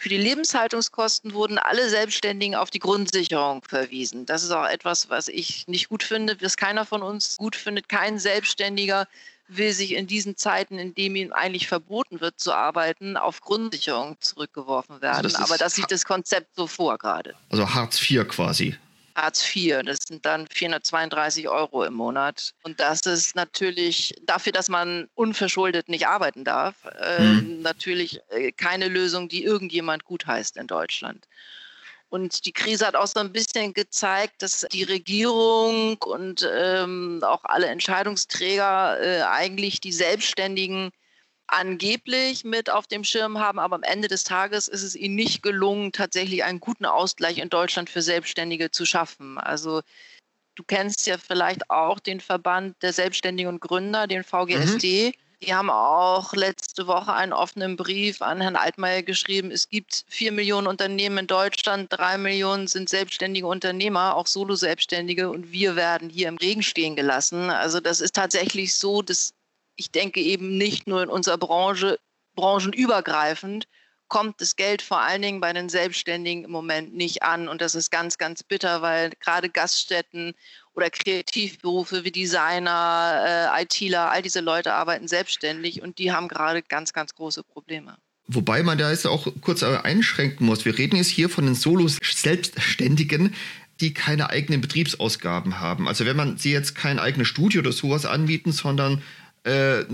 für 0.00 0.08
die 0.08 0.16
Lebenshaltungskosten 0.16 1.34
wurden 1.34 1.58
alle 1.58 1.88
Selbstständigen 1.88 2.54
auf 2.54 2.70
die 2.70 2.78
Grundsicherung 2.78 3.62
verwiesen. 3.68 4.26
Das 4.26 4.44
ist 4.44 4.52
auch 4.52 4.64
etwas, 4.64 5.10
was 5.10 5.26
ich 5.26 5.66
nicht 5.66 5.88
gut 5.88 6.04
finde, 6.04 6.40
was 6.40 6.56
keiner 6.56 6.86
von 6.86 7.02
uns 7.02 7.36
gut 7.36 7.56
findet. 7.56 7.88
Kein 7.88 8.20
Selbstständiger 8.20 9.08
will 9.48 9.72
sich 9.72 9.94
in 9.94 10.06
diesen 10.06 10.36
Zeiten, 10.36 10.78
in 10.78 10.94
denen 10.94 11.16
ihm 11.16 11.32
eigentlich 11.32 11.66
verboten 11.66 12.20
wird 12.20 12.38
zu 12.38 12.52
arbeiten, 12.52 13.16
auf 13.16 13.40
Grundsicherung 13.40 14.16
zurückgeworfen 14.20 15.02
werden. 15.02 15.26
Also 15.26 15.36
das 15.36 15.50
Aber 15.50 15.58
das 15.58 15.74
sieht 15.74 15.90
das 15.90 16.04
Konzept 16.04 16.54
so 16.54 16.68
vor 16.68 16.96
gerade. 16.96 17.34
Also 17.50 17.68
Hartz 17.68 18.00
IV 18.00 18.28
quasi. 18.28 18.76
Hartz 19.18 19.44
IV. 19.54 19.82
Das 19.84 19.98
sind 20.06 20.24
dann 20.24 20.46
432 20.46 21.48
Euro 21.48 21.84
im 21.84 21.94
Monat. 21.94 22.54
Und 22.62 22.80
das 22.80 23.00
ist 23.02 23.34
natürlich 23.34 24.14
dafür, 24.22 24.52
dass 24.52 24.68
man 24.68 25.08
unverschuldet 25.14 25.88
nicht 25.88 26.06
arbeiten 26.06 26.44
darf, 26.44 26.76
äh, 27.00 27.22
mhm. 27.22 27.62
natürlich 27.62 28.20
äh, 28.30 28.52
keine 28.52 28.88
Lösung, 28.88 29.28
die 29.28 29.44
irgendjemand 29.44 30.04
gut 30.04 30.26
heißt 30.26 30.56
in 30.56 30.66
Deutschland. 30.66 31.26
Und 32.10 32.46
die 32.46 32.52
Krise 32.52 32.86
hat 32.86 32.96
auch 32.96 33.06
so 33.06 33.20
ein 33.20 33.32
bisschen 33.32 33.74
gezeigt, 33.74 34.40
dass 34.42 34.66
die 34.72 34.84
Regierung 34.84 35.98
und 36.02 36.48
ähm, 36.50 37.20
auch 37.22 37.44
alle 37.44 37.66
Entscheidungsträger 37.66 38.98
äh, 39.00 39.22
eigentlich 39.22 39.80
die 39.80 39.92
Selbstständigen 39.92 40.90
angeblich 41.48 42.44
mit 42.44 42.70
auf 42.70 42.86
dem 42.86 43.04
Schirm 43.04 43.38
haben, 43.38 43.58
aber 43.58 43.76
am 43.76 43.82
Ende 43.82 44.08
des 44.08 44.24
Tages 44.24 44.68
ist 44.68 44.82
es 44.82 44.94
ihnen 44.94 45.14
nicht 45.14 45.42
gelungen, 45.42 45.92
tatsächlich 45.92 46.44
einen 46.44 46.60
guten 46.60 46.84
Ausgleich 46.84 47.38
in 47.38 47.48
Deutschland 47.48 47.90
für 47.90 48.02
Selbstständige 48.02 48.70
zu 48.70 48.84
schaffen. 48.84 49.38
Also 49.38 49.82
du 50.54 50.62
kennst 50.64 51.06
ja 51.06 51.16
vielleicht 51.18 51.70
auch 51.70 51.98
den 51.98 52.20
Verband 52.20 52.76
der 52.82 52.92
Selbstständigen 52.92 53.52
und 53.52 53.60
Gründer, 53.60 54.06
den 54.06 54.24
VGSD. 54.24 55.08
Mhm. 55.08 55.12
Die 55.40 55.54
haben 55.54 55.70
auch 55.70 56.34
letzte 56.34 56.88
Woche 56.88 57.12
einen 57.12 57.32
offenen 57.32 57.76
Brief 57.76 58.22
an 58.22 58.40
Herrn 58.40 58.56
Altmaier 58.56 59.04
geschrieben. 59.04 59.52
Es 59.52 59.68
gibt 59.68 60.04
vier 60.08 60.32
Millionen 60.32 60.66
Unternehmen 60.66 61.18
in 61.18 61.26
Deutschland, 61.28 61.86
drei 61.90 62.18
Millionen 62.18 62.66
sind 62.66 62.88
selbstständige 62.88 63.46
Unternehmer, 63.46 64.16
auch 64.16 64.26
Solo-Selbstständige 64.26 65.30
und 65.30 65.52
wir 65.52 65.76
werden 65.76 66.10
hier 66.10 66.26
im 66.26 66.38
Regen 66.38 66.64
stehen 66.64 66.96
gelassen. 66.96 67.50
Also 67.50 67.78
das 67.78 68.00
ist 68.00 68.16
tatsächlich 68.16 68.74
so, 68.74 69.00
dass 69.00 69.32
ich 69.78 69.90
denke 69.90 70.20
eben 70.20 70.58
nicht 70.58 70.86
nur 70.86 71.02
in 71.02 71.08
unserer 71.08 71.38
Branche, 71.38 71.98
branchenübergreifend, 72.34 73.66
kommt 74.08 74.40
das 74.40 74.56
Geld 74.56 74.82
vor 74.82 75.00
allen 75.00 75.22
Dingen 75.22 75.40
bei 75.40 75.52
den 75.52 75.68
Selbstständigen 75.68 76.44
im 76.44 76.50
Moment 76.50 76.94
nicht 76.94 77.22
an. 77.22 77.46
Und 77.46 77.60
das 77.60 77.74
ist 77.74 77.90
ganz, 77.90 78.18
ganz 78.18 78.42
bitter, 78.42 78.82
weil 78.82 79.12
gerade 79.20 79.50
Gaststätten 79.50 80.32
oder 80.74 80.90
Kreativberufe 80.90 82.04
wie 82.04 82.10
Designer, 82.10 83.52
äh, 83.56 83.62
ITler, 83.62 84.10
all 84.10 84.22
diese 84.22 84.40
Leute 84.40 84.72
arbeiten 84.74 85.08
selbstständig 85.08 85.82
und 85.82 85.98
die 85.98 86.10
haben 86.10 86.28
gerade 86.28 86.62
ganz, 86.62 86.92
ganz 86.92 87.14
große 87.14 87.42
Probleme. 87.44 87.96
Wobei 88.26 88.62
man 88.62 88.78
da 88.78 88.90
jetzt 88.90 89.06
auch 89.06 89.26
kurz 89.40 89.62
einschränken 89.62 90.46
muss. 90.46 90.64
Wir 90.64 90.76
reden 90.76 90.96
jetzt 90.96 91.08
hier 91.08 91.30
von 91.30 91.46
den 91.46 91.54
Solos-Selbstständigen, 91.54 93.34
die 93.80 93.94
keine 93.94 94.28
eigenen 94.30 94.60
Betriebsausgaben 94.60 95.60
haben. 95.60 95.88
Also 95.88 96.04
wenn 96.04 96.16
man 96.16 96.36
sie 96.36 96.52
jetzt 96.52 96.74
kein 96.74 96.98
eigenes 96.98 97.28
Studio 97.28 97.60
oder 97.60 97.72
sowas 97.72 98.06
anbieten, 98.06 98.52
sondern 98.52 99.02
äh, 99.44 99.84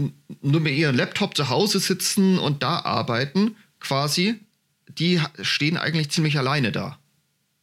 nur 0.42 0.60
mit 0.60 0.74
ihrem 0.74 0.96
Laptop 0.96 1.36
zu 1.36 1.48
Hause 1.48 1.80
sitzen 1.80 2.38
und 2.38 2.62
da 2.62 2.80
arbeiten, 2.80 3.56
quasi, 3.80 4.40
die 4.88 5.20
stehen 5.42 5.76
eigentlich 5.76 6.10
ziemlich 6.10 6.38
alleine 6.38 6.72
da. 6.72 6.98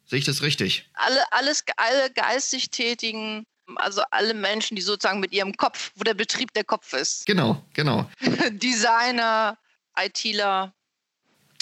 Sehe 0.05 0.19
ich 0.19 0.25
das 0.25 0.41
richtig? 0.41 0.89
Alle, 0.93 1.31
alles, 1.31 1.63
alle 1.77 2.11
geistig 2.11 2.69
Tätigen, 2.69 3.45
also 3.75 4.01
alle 4.11 4.33
Menschen, 4.33 4.75
die 4.75 4.81
sozusagen 4.81 5.19
mit 5.19 5.31
ihrem 5.31 5.55
Kopf, 5.55 5.91
wo 5.95 6.03
der 6.03 6.13
Betrieb 6.13 6.53
der 6.53 6.63
Kopf 6.63 6.93
ist. 6.93 7.25
Genau, 7.25 7.63
genau. 7.73 8.09
Designer, 8.51 9.57
ITler, 9.97 10.73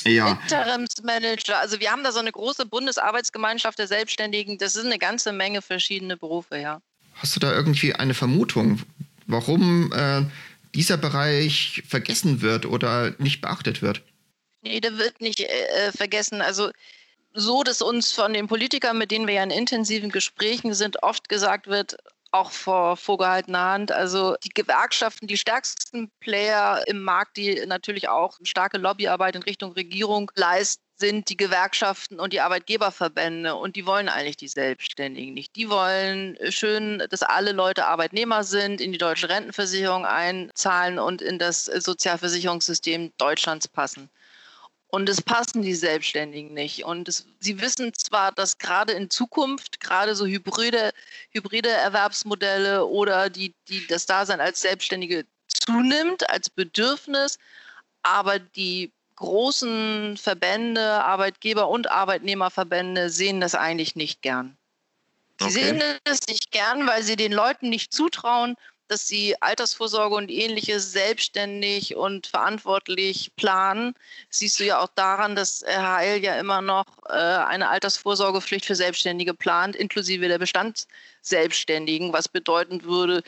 ja. 0.05 0.39
Interimsmanager. 0.43 1.59
Also 1.59 1.79
wir 1.79 1.91
haben 1.91 2.03
da 2.03 2.11
so 2.11 2.19
eine 2.19 2.31
große 2.31 2.65
Bundesarbeitsgemeinschaft 2.65 3.79
der 3.79 3.87
Selbstständigen. 3.87 4.57
Das 4.57 4.73
sind 4.73 4.87
eine 4.87 4.99
ganze 4.99 5.31
Menge 5.31 5.61
verschiedene 5.61 6.17
Berufe, 6.17 6.57
ja. 6.57 6.81
Hast 7.15 7.35
du 7.35 7.39
da 7.39 7.51
irgendwie 7.51 7.93
eine 7.93 8.13
Vermutung, 8.13 8.81
warum 9.29 9.91
äh, 9.93 10.23
dieser 10.75 10.97
Bereich 10.97 11.83
vergessen 11.87 12.41
wird 12.41 12.65
oder 12.65 13.13
nicht 13.17 13.41
beachtet 13.41 13.81
wird. 13.81 14.01
Nee, 14.61 14.81
der 14.81 14.97
wird 14.97 15.21
nicht 15.21 15.39
äh, 15.39 15.91
vergessen. 15.91 16.41
Also 16.41 16.71
so, 17.33 17.63
dass 17.63 17.81
uns 17.81 18.11
von 18.11 18.33
den 18.33 18.47
Politikern, 18.47 18.97
mit 18.97 19.11
denen 19.11 19.27
wir 19.27 19.35
ja 19.35 19.43
in 19.43 19.51
intensiven 19.51 20.09
Gesprächen 20.09 20.73
sind, 20.73 21.01
oft 21.03 21.29
gesagt 21.29 21.67
wird, 21.67 21.97
auch 22.31 22.51
vor 22.51 22.97
vorgehaltener 22.97 23.63
Hand. 23.71 23.91
Also 23.91 24.35
die 24.43 24.49
Gewerkschaften, 24.49 25.27
die 25.27 25.37
stärksten 25.37 26.11
Player 26.19 26.83
im 26.87 27.01
Markt, 27.01 27.37
die 27.37 27.65
natürlich 27.65 28.09
auch 28.09 28.37
starke 28.43 28.77
Lobbyarbeit 28.77 29.35
in 29.35 29.43
Richtung 29.43 29.71
Regierung 29.71 30.31
leisten, 30.35 30.83
sind 30.99 31.29
die 31.29 31.37
Gewerkschaften 31.37 32.19
und 32.19 32.33
die 32.33 32.41
Arbeitgeberverbände 32.41 33.55
und 33.55 33.75
die 33.75 33.85
wollen 33.85 34.09
eigentlich 34.09 34.37
die 34.37 34.47
Selbstständigen 34.47 35.33
nicht. 35.33 35.55
Die 35.55 35.69
wollen 35.69 36.37
schön, 36.49 37.03
dass 37.09 37.23
alle 37.23 37.53
Leute 37.53 37.85
Arbeitnehmer 37.85 38.43
sind, 38.43 38.81
in 38.81 38.91
die 38.91 38.97
deutsche 38.97 39.29
Rentenversicherung 39.29 40.05
einzahlen 40.05 40.99
und 40.99 41.21
in 41.21 41.39
das 41.39 41.65
Sozialversicherungssystem 41.65 43.13
Deutschlands 43.17 43.67
passen. 43.67 44.09
Und 44.91 45.07
es 45.07 45.21
passen 45.21 45.61
die 45.61 45.75
Selbstständigen 45.75 46.53
nicht. 46.53 46.83
Und 46.83 47.07
es, 47.07 47.27
sie 47.39 47.61
wissen 47.61 47.93
zwar, 47.93 48.31
dass 48.31 48.57
gerade 48.57 48.93
in 48.93 49.09
Zukunft, 49.09 49.79
gerade 49.79 50.15
so 50.15 50.25
hybride, 50.25 50.91
hybride 51.29 51.69
Erwerbsmodelle 51.69 52.85
oder 52.85 53.29
die, 53.29 53.53
die, 53.67 53.85
das 53.87 54.07
Dasein 54.07 54.41
als 54.41 54.61
Selbstständige 54.61 55.25
zunimmt, 55.47 56.27
als 56.29 56.49
Bedürfnis, 56.49 57.37
aber 58.01 58.39
die 58.39 58.91
großen 59.19 60.17
Verbände, 60.17 60.81
Arbeitgeber- 60.81 61.69
und 61.69 61.91
Arbeitnehmerverbände 61.91 63.09
sehen 63.09 63.39
das 63.39 63.53
eigentlich 63.55 63.95
nicht 63.95 64.21
gern. 64.21 64.57
Sie 65.39 65.45
okay. 65.45 65.53
sehen 65.53 65.83
das 66.03 66.19
nicht 66.27 66.51
gern, 66.51 66.87
weil 66.87 67.03
sie 67.03 67.15
den 67.15 67.31
Leuten 67.31 67.69
nicht 67.69 67.93
zutrauen, 67.93 68.55
dass 68.89 69.07
sie 69.07 69.39
Altersvorsorge 69.41 70.15
und 70.15 70.31
ähnliches 70.31 70.91
selbstständig 70.91 71.95
und 71.95 72.27
verantwortlich 72.27 73.31
planen. 73.35 73.93
siehst 74.29 74.59
du 74.59 74.65
ja 74.65 74.79
auch 74.79 74.89
daran, 74.95 75.35
dass 75.35 75.63
Herr 75.65 75.93
Heil 75.93 76.23
ja 76.23 76.39
immer 76.39 76.61
noch 76.61 76.85
äh, 77.07 77.13
eine 77.13 77.69
Altersvorsorgepflicht 77.69 78.65
für 78.65 78.75
Selbstständige 78.75 79.33
plant, 79.33 79.75
inklusive 79.75 80.27
der 80.27 80.39
Bestandsselbstständigen, 80.39 82.13
was 82.13 82.27
bedeuten 82.27 82.83
würde, 82.83 83.21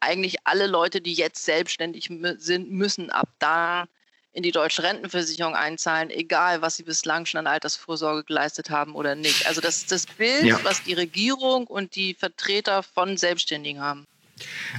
eigentlich 0.00 0.36
alle 0.44 0.66
Leute, 0.66 1.00
die 1.00 1.14
jetzt 1.14 1.44
selbstständig 1.44 2.10
sind, 2.38 2.70
müssen 2.70 3.10
ab 3.10 3.28
da 3.38 3.86
in 4.32 4.42
die 4.42 4.50
deutsche 4.50 4.82
Rentenversicherung 4.82 5.54
einzahlen, 5.54 6.10
egal 6.10 6.62
was 6.62 6.76
sie 6.76 6.84
bislang 6.84 7.26
schon 7.26 7.38
an 7.38 7.46
Altersvorsorge 7.46 8.24
geleistet 8.24 8.70
haben 8.70 8.94
oder 8.94 9.14
nicht. 9.14 9.46
Also 9.46 9.60
das 9.60 9.78
ist 9.78 9.92
das 9.92 10.06
Bild, 10.06 10.44
ja. 10.44 10.58
was 10.62 10.82
die 10.82 10.94
Regierung 10.94 11.66
und 11.66 11.94
die 11.96 12.14
Vertreter 12.14 12.82
von 12.82 13.16
Selbstständigen 13.16 13.80
haben. 13.80 14.06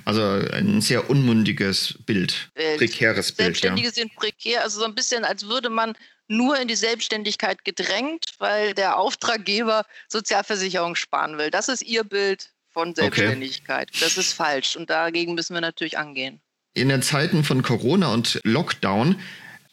Also 0.06 0.22
ein 0.24 0.82
sehr 0.82 1.10
unmundiges 1.10 2.00
Bild, 2.06 2.50
Bild. 2.56 2.80
prekäres 2.80 3.32
Bild. 3.32 3.46
Selbstständige 3.46 3.90
ja. 3.90 3.94
sind 3.94 4.16
prekär, 4.16 4.64
also 4.64 4.80
so 4.80 4.86
ein 4.86 4.96
bisschen, 4.96 5.24
als 5.24 5.48
würde 5.48 5.70
man 5.70 5.96
nur 6.28 6.60
in 6.60 6.68
die 6.68 6.76
Selbstständigkeit 6.76 7.64
gedrängt, 7.64 8.34
weil 8.40 8.74
der 8.74 8.98
Auftraggeber 8.98 9.86
Sozialversicherung 10.08 10.96
sparen 10.96 11.38
will. 11.38 11.52
Das 11.52 11.70
ist 11.70 11.84
ihr 11.84 12.04
Bild 12.04 12.50
von 12.72 12.96
Selbstständigkeit. 12.96 13.90
Okay. 13.90 14.00
Das 14.02 14.18
ist 14.18 14.34
falsch 14.34 14.76
und 14.76 14.90
dagegen 14.90 15.36
müssen 15.36 15.54
wir 15.54 15.62
natürlich 15.62 15.98
angehen. 15.98 16.42
In 16.74 16.90
den 16.90 17.04
Zeiten 17.04 17.44
von 17.44 17.62
Corona 17.62 18.12
und 18.12 18.42
Lockdown 18.44 19.20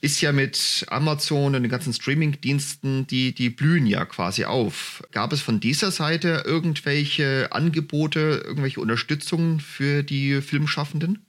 ist 0.00 0.20
ja 0.20 0.32
mit 0.32 0.86
Amazon 0.88 1.54
und 1.54 1.62
den 1.62 1.70
ganzen 1.70 1.92
Streaming-Diensten, 1.92 3.06
die, 3.06 3.34
die 3.34 3.50
blühen 3.50 3.86
ja 3.86 4.04
quasi 4.06 4.44
auf. 4.44 5.02
Gab 5.12 5.32
es 5.32 5.42
von 5.42 5.60
dieser 5.60 5.90
Seite 5.90 6.42
irgendwelche 6.46 7.48
Angebote, 7.52 8.42
irgendwelche 8.44 8.80
Unterstützungen 8.80 9.60
für 9.60 10.02
die 10.02 10.40
Filmschaffenden, 10.40 11.26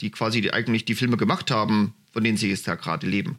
die 0.00 0.10
quasi 0.10 0.40
die, 0.40 0.52
eigentlich 0.52 0.84
die 0.84 0.96
Filme 0.96 1.16
gemacht 1.16 1.50
haben, 1.50 1.94
von 2.12 2.24
denen 2.24 2.36
sie 2.36 2.50
jetzt 2.50 2.66
da 2.66 2.74
gerade 2.74 3.06
leben? 3.06 3.38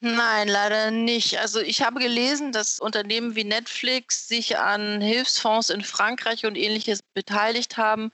Nein, 0.00 0.46
leider 0.46 0.90
nicht. 0.90 1.38
Also 1.38 1.60
ich 1.60 1.82
habe 1.82 1.98
gelesen, 1.98 2.52
dass 2.52 2.78
Unternehmen 2.78 3.34
wie 3.34 3.44
Netflix 3.44 4.28
sich 4.28 4.58
an 4.58 5.00
Hilfsfonds 5.00 5.70
in 5.70 5.82
Frankreich 5.82 6.44
und 6.46 6.56
ähnliches 6.56 7.00
beteiligt 7.14 7.78
haben 7.78 8.12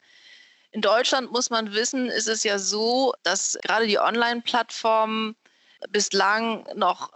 In 0.74 0.80
Deutschland 0.80 1.30
muss 1.30 1.50
man 1.50 1.72
wissen, 1.72 2.10
ist 2.10 2.26
es 2.26 2.42
ja 2.42 2.58
so, 2.58 3.14
dass 3.22 3.56
gerade 3.62 3.86
die 3.86 4.00
Online-Plattformen 4.00 5.36
bislang 5.90 6.66
noch 6.74 7.12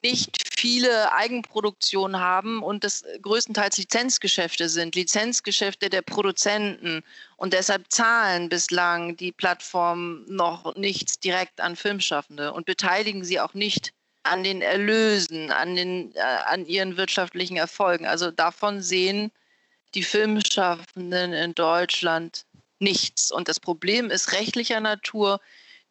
nicht 0.00 0.38
viele 0.56 1.12
Eigenproduktionen 1.12 2.20
haben 2.20 2.62
und 2.62 2.84
das 2.84 3.04
größtenteils 3.20 3.78
Lizenzgeschäfte 3.78 4.68
sind, 4.68 4.94
Lizenzgeschäfte 4.94 5.90
der 5.90 6.02
Produzenten. 6.02 7.02
Und 7.36 7.52
deshalb 7.52 7.90
zahlen 7.90 8.48
bislang 8.48 9.16
die 9.16 9.32
Plattformen 9.32 10.24
noch 10.28 10.76
nichts 10.76 11.18
direkt 11.18 11.60
an 11.60 11.74
Filmschaffende 11.74 12.52
und 12.52 12.64
beteiligen 12.64 13.24
sie 13.24 13.40
auch 13.40 13.54
nicht 13.54 13.92
an 14.22 14.44
den 14.44 14.62
Erlösen, 14.62 15.50
an, 15.50 15.74
den, 15.74 16.14
äh, 16.14 16.20
an 16.20 16.64
ihren 16.64 16.96
wirtschaftlichen 16.96 17.56
Erfolgen. 17.56 18.06
Also 18.06 18.30
davon 18.30 18.82
sehen 18.82 19.32
die 19.96 20.04
Filmschaffenden 20.04 21.32
in 21.32 21.56
Deutschland 21.56 22.44
nichts. 22.80 23.30
Und 23.30 23.48
das 23.48 23.60
Problem 23.60 24.10
ist 24.10 24.32
rechtlicher 24.32 24.80
Natur. 24.80 25.40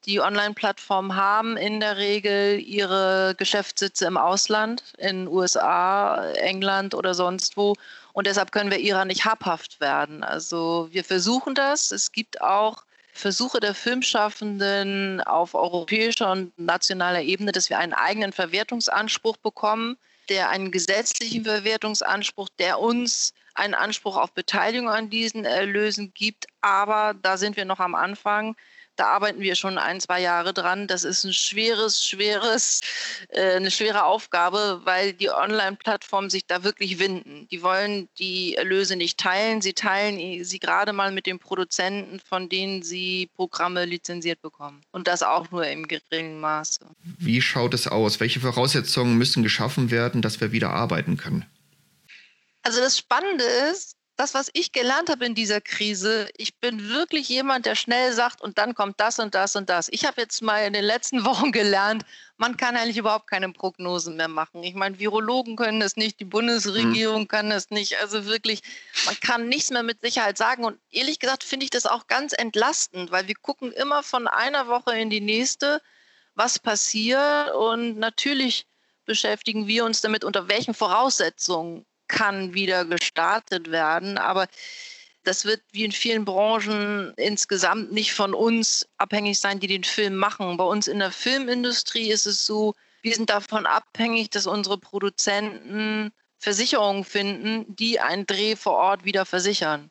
Die 0.05 0.21
Online-Plattformen 0.21 1.15
haben 1.15 1.57
in 1.57 1.79
der 1.79 1.97
Regel 1.97 2.59
ihre 2.59 3.35
Geschäftssitze 3.37 4.05
im 4.05 4.17
Ausland, 4.17 4.83
in 4.97 5.27
USA, 5.27 6.31
England 6.33 6.93
oder 6.93 7.13
sonst 7.13 7.57
wo. 7.57 7.75
Und 8.13 8.27
deshalb 8.27 8.51
können 8.51 8.71
wir 8.71 8.79
ihrer 8.79 9.05
nicht 9.05 9.25
habhaft 9.25 9.79
werden. 9.81 10.23
Also 10.23 10.87
wir 10.91 11.03
versuchen 11.03 11.53
das. 11.53 11.91
Es 11.91 12.11
gibt 12.11 12.41
auch 12.41 12.83
Versuche 13.13 13.59
der 13.59 13.75
Filmschaffenden 13.75 15.21
auf 15.21 15.53
europäischer 15.53 16.31
und 16.31 16.57
nationaler 16.57 17.21
Ebene, 17.21 17.51
dass 17.51 17.69
wir 17.69 17.77
einen 17.77 17.93
eigenen 17.93 18.31
Verwertungsanspruch 18.31 19.35
bekommen, 19.37 19.97
der 20.29 20.49
einen 20.49 20.71
gesetzlichen 20.71 21.43
Verwertungsanspruch, 21.43 22.47
der 22.59 22.79
uns 22.79 23.33
einen 23.59 23.75
Anspruch 23.75 24.17
auf 24.17 24.33
Beteiligung 24.33 24.89
an 24.89 25.09
diesen 25.09 25.45
Erlösen 25.45 26.13
gibt. 26.13 26.47
Aber 26.61 27.13
da 27.21 27.37
sind 27.37 27.57
wir 27.57 27.65
noch 27.65 27.79
am 27.79 27.95
Anfang. 27.95 28.55
Da 28.99 29.05
arbeiten 29.05 29.39
wir 29.39 29.55
schon 29.55 29.77
ein, 29.77 30.01
zwei 30.01 30.19
Jahre 30.19 30.53
dran. 30.53 30.85
Das 30.85 31.05
ist 31.05 31.23
ein 31.23 31.31
schweres, 31.31 32.05
schweres, 32.05 32.81
äh, 33.29 33.55
eine 33.55 33.71
schwere 33.71 34.03
Aufgabe, 34.03 34.81
weil 34.83 35.13
die 35.13 35.29
Online-Plattformen 35.29 36.29
sich 36.29 36.45
da 36.45 36.65
wirklich 36.65 36.99
winden. 36.99 37.47
Die 37.49 37.63
wollen 37.63 38.09
die 38.19 38.55
Erlöse 38.55 38.97
nicht 38.97 39.17
teilen. 39.17 39.61
Sie 39.61 39.71
teilen 39.71 40.43
sie 40.43 40.59
gerade 40.59 40.91
mal 40.91 41.13
mit 41.13 41.27
den 41.27 41.39
Produzenten, 41.39 42.19
von 42.19 42.49
denen 42.49 42.83
sie 42.83 43.29
Programme 43.37 43.85
lizenziert 43.85 44.41
bekommen. 44.41 44.81
Und 44.91 45.07
das 45.07 45.23
auch 45.23 45.49
nur 45.49 45.65
im 45.65 45.87
geringen 45.87 46.41
Maße. 46.41 46.85
Wie 47.17 47.41
schaut 47.41 47.73
es 47.73 47.87
aus? 47.87 48.19
Welche 48.19 48.41
Voraussetzungen 48.41 49.17
müssen 49.17 49.43
geschaffen 49.43 49.91
werden, 49.91 50.21
dass 50.21 50.41
wir 50.41 50.51
wieder 50.51 50.71
arbeiten 50.71 51.15
können? 51.15 51.45
Also 52.63 52.79
das 52.81 52.97
Spannende 52.97 53.43
ist, 53.43 53.95
das, 54.19 54.33
was 54.33 54.49
ich 54.51 54.73
gelernt 54.73 55.09
habe 55.09 55.25
in 55.25 55.33
dieser 55.33 55.61
Krise, 55.61 56.27
ich 56.35 56.57
bin 56.57 56.89
wirklich 56.89 57.29
jemand, 57.29 57.65
der 57.65 57.75
schnell 57.75 58.11
sagt, 58.11 58.41
und 58.41 58.57
dann 58.57 58.75
kommt 58.75 58.99
das 58.99 59.17
und 59.17 59.33
das 59.33 59.55
und 59.55 59.69
das. 59.69 59.87
Ich 59.91 60.03
habe 60.03 60.19
jetzt 60.19 60.41
mal 60.41 60.65
in 60.65 60.73
den 60.73 60.83
letzten 60.83 61.23
Wochen 61.25 61.53
gelernt, 61.53 62.03
man 62.35 62.57
kann 62.57 62.75
eigentlich 62.75 62.97
überhaupt 62.97 63.27
keine 63.27 63.49
Prognosen 63.53 64.17
mehr 64.17 64.27
machen. 64.27 64.61
Ich 64.61 64.75
meine, 64.75 64.99
Virologen 64.99 65.55
können 65.55 65.79
das 65.79 65.95
nicht, 65.95 66.19
die 66.19 66.25
Bundesregierung 66.25 67.21
mhm. 67.21 67.27
kann 67.29 67.49
das 67.49 67.69
nicht. 67.69 68.01
Also 68.01 68.25
wirklich, 68.25 68.61
man 69.05 69.17
kann 69.21 69.47
nichts 69.47 69.71
mehr 69.71 69.83
mit 69.83 70.01
Sicherheit 70.01 70.37
sagen. 70.37 70.65
Und 70.65 70.77
ehrlich 70.91 71.19
gesagt 71.19 71.45
finde 71.45 71.63
ich 71.63 71.69
das 71.69 71.85
auch 71.85 72.07
ganz 72.07 72.33
entlastend, 72.33 73.11
weil 73.11 73.29
wir 73.29 73.35
gucken 73.35 73.71
immer 73.71 74.03
von 74.03 74.27
einer 74.27 74.67
Woche 74.67 74.97
in 74.99 75.09
die 75.09 75.21
nächste, 75.21 75.81
was 76.35 76.59
passiert. 76.59 77.53
Und 77.53 77.97
natürlich 77.97 78.67
beschäftigen 79.05 79.65
wir 79.67 79.85
uns 79.85 80.01
damit, 80.01 80.25
unter 80.25 80.49
welchen 80.49 80.73
Voraussetzungen 80.73 81.85
kann 82.09 82.53
wieder 82.53 82.83
gestartet 82.83 83.71
werden. 83.71 84.17
Aber 84.17 84.47
das 85.23 85.45
wird 85.45 85.61
wie 85.71 85.85
in 85.85 85.91
vielen 85.93 86.25
Branchen 86.25 87.13
insgesamt 87.15 87.91
nicht 87.93 88.13
von 88.13 88.33
uns 88.33 88.87
abhängig 88.97 89.39
sein, 89.39 89.59
die 89.59 89.67
den 89.67 89.85
Film 89.85 90.15
machen. 90.17 90.57
Bei 90.57 90.65
uns 90.65 90.87
in 90.87 90.99
der 90.99 91.11
Filmindustrie 91.11 92.11
ist 92.11 92.25
es 92.25 92.45
so, 92.45 92.75
wir 93.01 93.15
sind 93.15 93.29
davon 93.29 93.65
abhängig, 93.65 94.29
dass 94.31 94.47
unsere 94.47 94.77
Produzenten 94.77 96.11
Versicherungen 96.37 97.03
finden, 97.03 97.65
die 97.75 97.99
einen 97.99 98.25
Dreh 98.25 98.55
vor 98.55 98.73
Ort 98.73 99.05
wieder 99.05 99.25
versichern. 99.25 99.89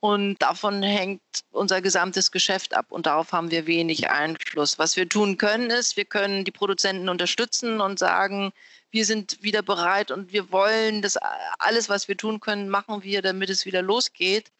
Und 0.00 0.36
davon 0.38 0.82
hängt 0.82 1.22
unser 1.50 1.80
gesamtes 1.80 2.30
Geschäft 2.30 2.74
ab 2.74 2.86
und 2.90 3.06
darauf 3.06 3.32
haben 3.32 3.50
wir 3.50 3.66
wenig 3.66 4.10
Einfluss. 4.10 4.78
Was 4.78 4.96
wir 4.96 5.08
tun 5.08 5.38
können, 5.38 5.70
ist, 5.70 5.96
wir 5.96 6.04
können 6.04 6.44
die 6.44 6.50
Produzenten 6.50 7.08
unterstützen 7.08 7.80
und 7.80 7.98
sagen, 7.98 8.52
wir 8.96 9.04
sind 9.04 9.36
wieder 9.42 9.60
bereit 9.60 10.10
und 10.10 10.32
wir 10.32 10.50
wollen 10.50 11.02
das 11.02 11.18
alles, 11.58 11.90
was 11.90 12.08
wir 12.08 12.16
tun 12.16 12.40
können, 12.40 12.70
machen 12.70 13.02
wir, 13.02 13.20
damit 13.20 13.50
es 13.50 13.66
wieder 13.66 13.82
losgeht. 13.82 14.50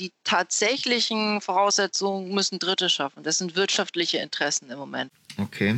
Die 0.00 0.10
tatsächlichen 0.24 1.40
Voraussetzungen 1.40 2.34
müssen 2.34 2.58
Dritte 2.58 2.90
schaffen. 2.90 3.22
Das 3.22 3.38
sind 3.38 3.54
wirtschaftliche 3.54 4.18
Interessen 4.18 4.68
im 4.68 4.78
Moment. 4.78 5.12
Okay. 5.36 5.76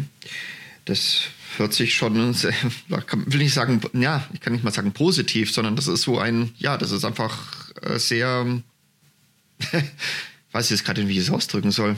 Das 0.87 1.25
hört 1.59 1.75
sich 1.75 1.93
schon, 1.95 2.33
sehr, 2.33 2.55
will 2.89 3.43
ich 3.43 3.53
sagen, 3.53 3.83
ja, 3.93 4.27
ich 4.33 4.41
kann 4.41 4.55
nicht 4.55 4.65
mal 4.65 4.73
sagen 4.73 4.93
positiv, 4.93 5.53
sondern 5.53 5.77
das 5.77 5.87
ist 5.87 6.01
so 6.01 6.19
ein, 6.19 6.55
ja, 6.57 6.79
das 6.79 6.93
ist 6.93 7.05
einfach 7.05 7.71
äh, 7.83 7.99
sehr, 7.99 8.47
weiß 10.53 10.65
ich 10.65 10.71
jetzt 10.71 10.87
gerade 10.87 11.03
nicht, 11.03 11.11
wie 11.11 11.19
ich 11.19 11.27
es 11.27 11.31
ausdrücken 11.31 11.71
soll. 11.71 11.97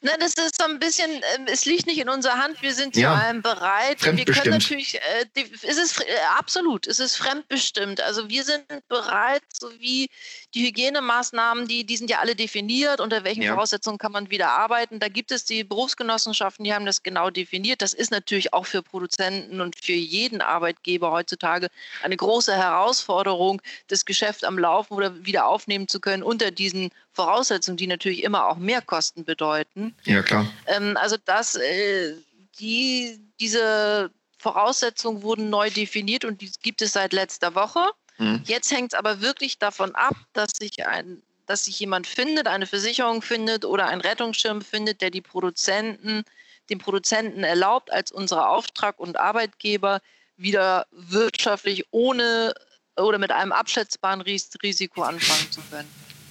Na, 0.00 0.16
das 0.16 0.34
ist 0.34 0.56
so 0.60 0.64
ein 0.64 0.78
bisschen, 0.78 1.10
äh, 1.10 1.50
es 1.50 1.64
liegt 1.64 1.86
nicht 1.86 1.98
in 1.98 2.08
unserer 2.08 2.38
Hand, 2.38 2.62
wir 2.62 2.72
sind 2.72 2.94
zu 2.94 3.00
ja. 3.00 3.14
allem 3.14 3.42
bereit. 3.42 4.04
Wir 4.04 4.24
können 4.24 4.50
natürlich, 4.50 4.94
äh, 4.94 5.26
die, 5.36 5.50
es 5.62 5.76
ist 5.76 6.00
äh, 6.00 6.04
absolut, 6.38 6.86
es 6.86 7.00
ist 7.00 7.16
fremdbestimmt. 7.16 8.00
Also 8.00 8.28
wir 8.28 8.44
sind 8.44 8.64
bereit, 8.88 9.42
so 9.52 9.70
wie 9.80 10.08
die 10.54 10.66
Hygienemaßnahmen, 10.66 11.68
die, 11.68 11.84
die 11.84 11.96
sind 11.96 12.10
ja 12.10 12.20
alle 12.20 12.34
definiert, 12.34 13.00
unter 13.00 13.22
welchen 13.24 13.42
ja. 13.42 13.52
Voraussetzungen 13.52 13.98
kann 13.98 14.12
man 14.12 14.30
wieder 14.30 14.50
arbeiten. 14.50 14.98
Da 14.98 15.08
gibt 15.08 15.30
es 15.30 15.44
die 15.44 15.62
Berufsgenossenschaften, 15.62 16.64
die 16.64 16.72
haben 16.72 16.86
das 16.86 17.02
genau 17.02 17.28
definiert. 17.30 17.82
Das 17.82 17.92
ist 17.92 18.10
natürlich 18.10 18.54
auch 18.54 18.64
für 18.64 18.82
Produzenten 18.82 19.60
und 19.60 19.76
für 19.76 19.92
jeden 19.92 20.40
Arbeitgeber 20.40 21.10
heutzutage 21.10 21.68
eine 22.02 22.16
große 22.16 22.54
Herausforderung, 22.54 23.60
das 23.88 24.06
Geschäft 24.06 24.44
am 24.44 24.58
Laufen 24.58 24.94
oder 24.94 25.24
wieder 25.24 25.46
aufnehmen 25.46 25.86
zu 25.86 26.00
können 26.00 26.22
unter 26.22 26.50
diesen 26.50 26.90
Voraussetzungen, 27.12 27.76
die 27.76 27.86
natürlich 27.86 28.22
immer 28.22 28.48
auch 28.48 28.56
Mehrkosten 28.56 29.24
bedeuten. 29.24 29.94
Ja, 30.04 30.22
klar. 30.22 30.46
Ähm, 30.66 30.96
also 30.96 31.16
das, 31.24 31.56
äh, 31.56 32.14
die, 32.58 33.20
diese 33.38 34.10
Voraussetzungen 34.38 35.22
wurden 35.22 35.50
neu 35.50 35.68
definiert 35.68 36.24
und 36.24 36.40
die 36.40 36.50
gibt 36.62 36.80
es 36.80 36.92
seit 36.92 37.12
letzter 37.12 37.54
Woche. 37.54 37.80
Mhm. 38.18 38.42
Jetzt 38.44 38.70
hängt 38.70 38.92
es 38.92 38.98
aber 38.98 39.20
wirklich 39.20 39.58
davon 39.58 39.94
ab, 39.94 40.14
dass 40.32 40.50
sich 40.58 40.86
ein 40.86 41.22
dass 41.48 41.64
sich 41.64 41.80
jemand 41.80 42.06
findet, 42.06 42.46
eine 42.46 42.66
Versicherung 42.66 43.22
findet 43.22 43.64
oder 43.64 43.86
ein 43.86 44.02
Rettungsschirm 44.02 44.60
findet, 44.60 45.00
der 45.00 45.10
die 45.10 45.22
Produzenten, 45.22 46.22
den 46.68 46.78
Produzenten 46.78 47.42
erlaubt, 47.42 47.90
als 47.90 48.12
unsere 48.12 48.48
Auftrag- 48.48 49.00
und 49.00 49.18
Arbeitgeber 49.18 50.00
wieder 50.36 50.86
wirtschaftlich 50.90 51.86
ohne 51.90 52.52
oder 52.96 53.18
mit 53.18 53.32
einem 53.32 53.52
abschätzbaren 53.52 54.20
Risiko 54.20 55.02
anfangen 55.02 55.50
zu 55.50 55.62
können. 55.70 55.88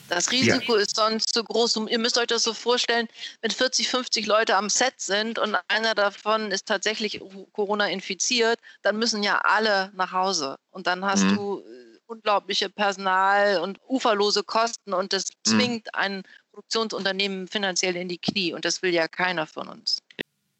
Das 0.09 0.31
Risiko 0.31 0.75
ja. 0.75 0.81
ist 0.81 0.95
sonst 0.95 1.33
zu 1.33 1.43
groß. 1.43 1.77
Und 1.77 1.89
ihr 1.89 1.99
müsst 1.99 2.17
euch 2.17 2.27
das 2.27 2.43
so 2.43 2.53
vorstellen, 2.53 3.07
wenn 3.41 3.51
40, 3.51 3.89
50 3.89 4.25
Leute 4.25 4.55
am 4.55 4.69
Set 4.69 4.95
sind 4.97 5.39
und 5.39 5.57
einer 5.67 5.95
davon 5.95 6.51
ist 6.51 6.65
tatsächlich 6.65 7.21
Corona 7.53 7.87
infiziert, 7.89 8.59
dann 8.81 8.97
müssen 8.97 9.23
ja 9.23 9.39
alle 9.39 9.91
nach 9.95 10.11
Hause. 10.11 10.55
Und 10.71 10.87
dann 10.87 11.03
hast 11.05 11.23
mhm. 11.23 11.35
du 11.35 11.59
äh, 11.59 11.97
unglaubliche 12.07 12.69
Personal- 12.69 13.59
und 13.59 13.79
uferlose 13.87 14.43
Kosten 14.43 14.93
und 14.93 15.13
das 15.13 15.25
mhm. 15.25 15.51
zwingt 15.51 15.95
ein 15.95 16.23
Produktionsunternehmen 16.51 17.47
finanziell 17.47 17.95
in 17.95 18.07
die 18.07 18.17
Knie. 18.17 18.53
Und 18.53 18.65
das 18.65 18.81
will 18.81 18.93
ja 18.93 19.07
keiner 19.07 19.45
von 19.45 19.67
uns. 19.67 19.99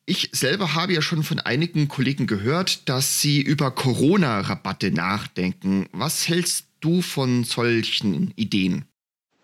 Ich 0.05 0.29
selber 0.31 0.73
habe 0.73 0.93
ja 0.93 1.01
schon 1.01 1.23
von 1.23 1.39
einigen 1.39 1.89
Kollegen 1.89 2.27
gehört, 2.27 2.87
dass 2.87 3.19
sie 3.19 3.41
über 3.41 3.71
Corona-Rabatte 3.71 4.91
nachdenken. 4.91 5.89
Was 5.91 6.29
hältst 6.29 6.67
du 6.79 7.01
von 7.01 7.43
solchen 7.43 8.31
Ideen? 8.37 8.85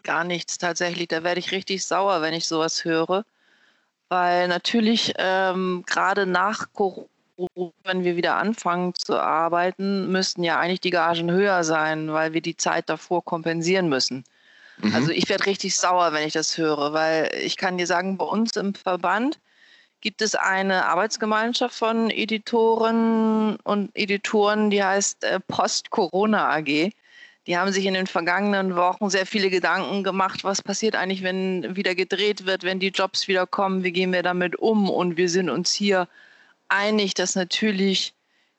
Gar 0.04 0.24
nichts 0.24 0.58
tatsächlich. 0.58 1.08
Da 1.08 1.24
werde 1.24 1.40
ich 1.40 1.52
richtig 1.52 1.86
sauer, 1.86 2.22
wenn 2.22 2.34
ich 2.34 2.48
sowas 2.48 2.86
höre. 2.86 3.26
Weil 4.10 4.48
natürlich 4.48 5.14
ähm, 5.18 5.84
gerade 5.88 6.26
nach 6.26 6.68
Corona, 6.74 7.08
wenn 7.84 8.04
wir 8.04 8.16
wieder 8.16 8.36
anfangen 8.36 8.94
zu 8.94 9.20
arbeiten, 9.20 10.12
müssten 10.12 10.44
ja 10.44 10.60
eigentlich 10.60 10.82
die 10.82 10.92
Gagen 10.92 11.32
höher 11.32 11.64
sein, 11.64 12.14
weil 12.14 12.34
wir 12.34 12.42
die 12.42 12.56
Zeit 12.56 12.90
davor 12.90 13.26
kompensieren 13.26 13.90
müssen. 13.90 14.24
Mhm. 14.78 14.96
Also 14.96 15.12
ich 15.12 15.30
werde 15.30 15.46
richtig 15.48 15.76
sauer, 15.76 16.14
wenn 16.14 16.28
ich 16.28 16.34
das 16.34 16.58
höre, 16.58 16.94
weil 16.94 17.32
ich 17.42 17.58
kann 17.58 17.78
dir 17.78 17.88
sagen, 17.88 18.18
bei 18.18 18.26
uns 18.26 18.56
im 18.56 18.76
Verband 18.76 19.40
gibt 20.02 20.22
es 20.22 20.36
eine 20.36 20.86
Arbeitsgemeinschaft 20.86 21.76
von 21.76 22.10
Editoren 22.10 23.56
und 23.64 23.90
Editoren, 23.96 24.70
die 24.70 24.84
heißt 24.84 25.24
äh, 25.24 25.40
Post-Corona 25.40 26.50
AG. 26.58 26.92
Die 27.46 27.58
haben 27.58 27.72
sich 27.74 27.86
in 27.86 27.94
den 27.94 28.08
vergangenen 28.08 28.76
Wochen 28.76 29.10
sehr 29.10 29.26
viele 29.26 29.50
Gedanken 29.50 30.04
gemacht, 30.04 30.44
was 30.44 30.62
passiert 30.62 30.96
eigentlich, 30.96 31.24
wenn 31.24 31.76
wieder 31.76 31.94
gedreht 31.94 32.46
wird, 32.46 32.64
wenn 32.64 32.80
die 32.80 32.88
Jobs 32.90 33.28
wieder 33.28 33.46
kommen, 33.46 33.84
wie 33.84 33.92
gehen 33.92 34.14
wir 34.14 34.24
damit 34.24 34.56
um? 34.58 34.90
Und 34.90 35.18
wir 35.18 35.28
sind 35.28 35.50
uns 35.50 35.74
hier 35.74 36.08
einig, 36.70 37.14
dass 37.16 37.36
natürlich 37.36 38.14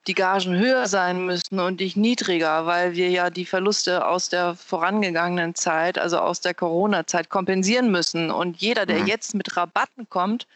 die 0.07 0.15
Gagen 0.15 0.59
höher 0.59 0.87
sein 0.87 1.25
müssen 1.25 1.59
und 1.59 1.81
nicht 1.81 1.97
niedriger, 1.97 2.67
weil 2.67 2.93
wir 2.93 3.09
ja 3.09 3.31
die 3.31 3.47
Verluste 3.47 4.07
aus 4.07 4.29
der 4.29 4.55
vorangegangenen 4.55 5.55
Zeit, 5.55 5.99
also 5.99 6.19
aus 6.19 6.41
der 6.41 6.53
Corona-Zeit, 6.53 7.31
kompensieren 7.31 7.91
müssen. 7.91 8.31
Und 8.31 8.59
jeder, 8.59 8.85
der 8.85 9.01
mhm. 9.01 9.07
jetzt 9.07 9.35
mit 9.35 9.57
Rabatten 9.57 10.09
kommt, 10.11 10.47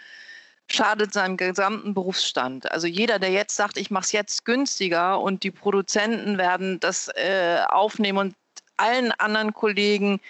schadet 0.70 1.12
seinem 1.12 1.36
gesamten 1.36 1.94
Berufsstand. 1.94 2.70
Also 2.70 2.86
jeder, 2.86 3.18
der 3.18 3.30
jetzt 3.30 3.56
sagt, 3.56 3.78
ich 3.78 3.90
mache 3.90 4.04
es 4.04 4.12
jetzt 4.12 4.44
günstiger 4.44 5.20
und 5.20 5.42
die 5.42 5.50
Produzenten 5.50 6.38
werden 6.38 6.78
das 6.80 7.08
äh, 7.14 7.60
aufnehmen 7.68 8.18
und 8.18 8.34
allen 8.76 9.12
anderen 9.12 9.54
Kollegen, 9.54 10.20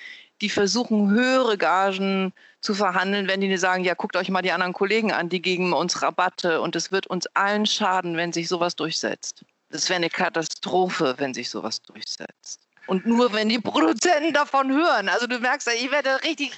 die 0.40 0.48
versuchen, 0.48 1.11
höhere 1.11 1.59
Gagen 1.59 2.33
zu 2.61 2.74
verhandeln, 2.74 3.29
wenn 3.29 3.40
die 3.40 3.57
sagen, 3.57 3.85
ja, 3.85 3.94
guckt 3.94 4.16
euch 4.16 4.31
mal 4.31 4.42
die 4.42 4.53
anderen 4.53 4.72
Kollegen 4.72 5.12
an, 5.12 5.29
die 5.29 5.42
geben 5.42 5.72
uns 5.72 6.03
Rabatte 6.03 6.61
und 6.61 6.77
es 6.77 6.92
wird 6.92 7.07
uns 7.07 7.27
allen 7.35 7.66
schaden, 7.66 8.16
wenn 8.16 8.33
sich 8.33 8.48
sowas 8.48 8.77
durchsetzt. 8.77 9.44
Das 9.70 9.88
wäre 9.88 9.96
eine 9.96 10.11
Katastrophe, 10.11 11.14
wenn 11.18 11.35
sich 11.35 11.51
sowas 11.51 11.83
durchsetzt. 11.83 12.61
Und 12.87 13.05
nur 13.05 13.33
wenn 13.33 13.48
die 13.48 13.59
Produzenten 13.59 14.33
davon 14.33 14.72
hören. 14.72 15.09
Also 15.09 15.27
du 15.27 15.38
merkst 15.38 15.66
ja, 15.66 15.74
ich 15.74 15.90
werde 15.90 16.22
richtig 16.24 16.53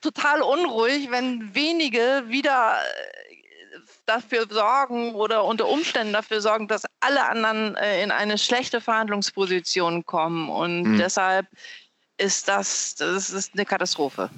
total 0.00 0.42
unruhig, 0.42 1.10
wenn 1.10 1.54
wenige 1.54 2.24
wieder 2.26 2.76
äh, 2.76 3.30
dafür 4.06 4.46
sorgen 4.50 5.14
oder 5.14 5.44
unter 5.44 5.68
Umständen 5.68 6.12
dafür 6.12 6.40
sorgen, 6.40 6.68
dass 6.68 6.84
alle 7.00 7.28
anderen 7.28 7.76
äh, 7.76 8.02
in 8.02 8.10
eine 8.10 8.38
schlechte 8.38 8.80
Verhandlungsposition 8.80 10.04
kommen. 10.04 10.48
Und 10.48 10.82
mhm. 10.82 10.98
deshalb 10.98 11.46
ist 12.18 12.48
das, 12.48 12.96
das 12.96 13.30
ist 13.30 13.54
eine 13.54 13.64
Katastrophe. 13.64 14.30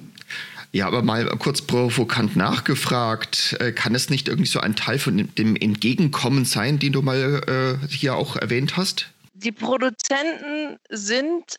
Ja, 0.71 0.87
aber 0.87 1.03
mal 1.03 1.25
kurz 1.37 1.61
provokant 1.61 2.35
nachgefragt, 2.35 3.57
äh, 3.59 3.71
kann 3.71 3.93
es 3.93 4.09
nicht 4.09 4.27
irgendwie 4.27 4.49
so 4.49 4.59
ein 4.59 4.75
Teil 4.75 4.97
von 4.97 5.29
dem 5.35 5.55
Entgegenkommen 5.55 6.45
sein, 6.45 6.79
den 6.79 6.93
du 6.93 7.01
mal 7.01 7.79
äh, 7.83 7.87
hier 7.87 8.15
auch 8.15 8.35
erwähnt 8.35 8.75
hast? 8.75 9.11
Die 9.33 9.51
Produzenten 9.51 10.77
sind 10.89 11.57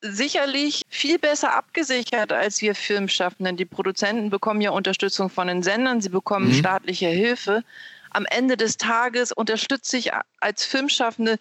sicherlich 0.00 0.82
viel 0.88 1.18
besser 1.18 1.54
abgesichert 1.54 2.32
als 2.32 2.60
wir 2.60 2.74
Filmschaffenden. 2.74 3.56
Die 3.56 3.64
Produzenten 3.64 4.30
bekommen 4.30 4.60
ja 4.60 4.70
Unterstützung 4.70 5.30
von 5.30 5.48
den 5.48 5.62
Sendern, 5.62 6.00
sie 6.00 6.08
bekommen 6.08 6.48
mhm. 6.48 6.54
staatliche 6.54 7.08
Hilfe. 7.08 7.62
Am 8.10 8.26
Ende 8.26 8.56
des 8.56 8.76
Tages 8.76 9.32
unterstütze 9.32 9.98
ich 9.98 10.10
als 10.40 10.64
Filmschaffende 10.64 11.38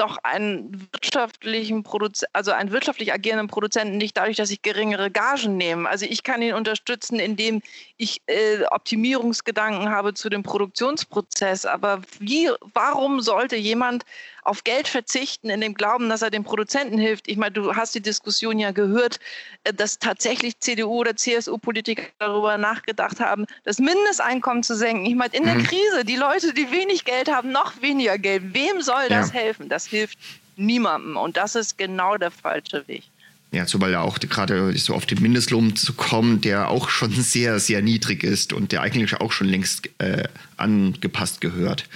doch 0.00 0.18
einen 0.22 0.88
wirtschaftlichen 0.92 1.82
Produz 1.82 2.24
also 2.32 2.52
einen 2.52 2.70
wirtschaftlich 2.70 3.12
agierenden 3.12 3.48
Produzenten 3.48 3.96
nicht 3.96 4.16
dadurch, 4.16 4.36
dass 4.36 4.50
ich 4.50 4.62
geringere 4.62 5.10
Gagen 5.10 5.56
nehme. 5.56 5.88
Also 5.88 6.06
ich 6.06 6.22
kann 6.22 6.42
ihn 6.42 6.54
unterstützen, 6.54 7.18
indem 7.18 7.62
ich 7.96 8.22
äh, 8.26 8.64
Optimierungsgedanken 8.70 9.90
habe 9.90 10.14
zu 10.14 10.28
dem 10.28 10.42
Produktionsprozess. 10.42 11.66
Aber 11.66 12.02
wie, 12.18 12.50
warum 12.74 13.20
sollte 13.20 13.56
jemand 13.56 14.04
auf 14.42 14.64
Geld 14.64 14.88
verzichten 14.88 15.50
in 15.50 15.60
dem 15.60 15.74
Glauben, 15.74 16.08
dass 16.08 16.22
er 16.22 16.30
dem 16.30 16.44
Produzenten 16.44 16.96
hilft? 16.96 17.28
Ich 17.28 17.36
meine, 17.36 17.52
du 17.52 17.74
hast 17.74 17.94
die 17.94 18.00
Diskussion 18.00 18.58
ja 18.58 18.70
gehört, 18.70 19.20
äh, 19.64 19.74
dass 19.74 19.98
tatsächlich 19.98 20.58
CDU 20.60 21.00
oder 21.00 21.16
CSU-Politiker 21.16 22.04
darüber 22.18 22.56
nachgedacht 22.56 23.20
haben, 23.20 23.46
das 23.64 23.78
Mindesteinkommen 23.78 24.62
zu 24.62 24.74
senken. 24.76 25.06
Ich 25.06 25.14
meine, 25.14 25.34
in 25.34 25.44
der 25.44 25.56
mhm. 25.56 25.64
Krise, 25.64 26.04
die 26.04 26.16
Leute, 26.16 26.54
die 26.54 26.70
wenig 26.70 27.04
Geld 27.04 27.30
haben, 27.30 27.52
noch 27.52 27.80
weniger 27.82 28.18
Geld. 28.18 28.54
Wem 28.54 28.80
soll 28.80 29.08
das 29.08 29.28
ja. 29.28 29.40
helfen? 29.40 29.68
Das 29.68 29.87
hilft 29.90 30.18
niemandem. 30.56 31.16
Und 31.16 31.36
das 31.36 31.54
ist 31.54 31.78
genau 31.78 32.16
der 32.16 32.30
falsche 32.30 32.86
Weg. 32.88 33.04
Ja, 33.50 33.64
zumal 33.64 33.90
ja 33.90 34.02
auch 34.02 34.18
gerade 34.18 34.76
so 34.76 34.94
auf 34.94 35.06
den 35.06 35.22
Mindestlohn 35.22 35.74
zu 35.74 35.94
kommen, 35.94 36.42
der 36.42 36.68
auch 36.68 36.90
schon 36.90 37.10
sehr, 37.12 37.58
sehr 37.60 37.80
niedrig 37.80 38.22
ist 38.22 38.52
und 38.52 38.72
der 38.72 38.82
eigentlich 38.82 39.14
auch 39.20 39.32
schon 39.32 39.48
längst 39.48 39.88
äh, 39.98 40.24
angepasst 40.58 41.40
gehört. 41.40 41.88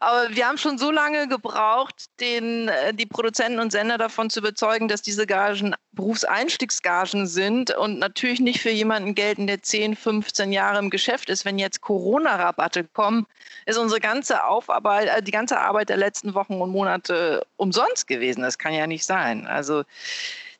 Aber 0.00 0.28
wir 0.30 0.46
haben 0.46 0.58
schon 0.58 0.78
so 0.78 0.90
lange 0.90 1.28
gebraucht, 1.28 2.06
den, 2.20 2.68
äh, 2.68 2.92
die 2.92 3.06
Produzenten 3.06 3.60
und 3.60 3.72
Sender 3.72 3.98
davon 3.98 4.30
zu 4.30 4.40
überzeugen, 4.40 4.88
dass 4.88 5.02
diese 5.02 5.26
Gagen 5.26 5.74
Berufseinstiegsgagen 5.92 7.26
sind 7.26 7.70
und 7.74 7.98
natürlich 7.98 8.40
nicht 8.40 8.60
für 8.60 8.70
jemanden 8.70 9.14
gelten, 9.14 9.46
der 9.46 9.62
10, 9.62 9.96
15 9.96 10.52
Jahre 10.52 10.78
im 10.78 10.90
Geschäft 10.90 11.30
ist. 11.30 11.44
Wenn 11.44 11.58
jetzt 11.58 11.80
Corona-Rabatte 11.80 12.84
kommen, 12.84 13.26
ist 13.64 13.78
unsere 13.78 14.00
ganze 14.00 14.44
Aufarbeit, 14.44 15.08
äh, 15.08 15.22
die 15.22 15.30
ganze 15.30 15.58
Arbeit 15.58 15.88
der 15.88 15.96
letzten 15.96 16.34
Wochen 16.34 16.54
und 16.54 16.70
Monate 16.70 17.46
umsonst 17.56 18.06
gewesen. 18.06 18.42
Das 18.42 18.58
kann 18.58 18.74
ja 18.74 18.86
nicht 18.86 19.04
sein. 19.04 19.46
Also 19.46 19.84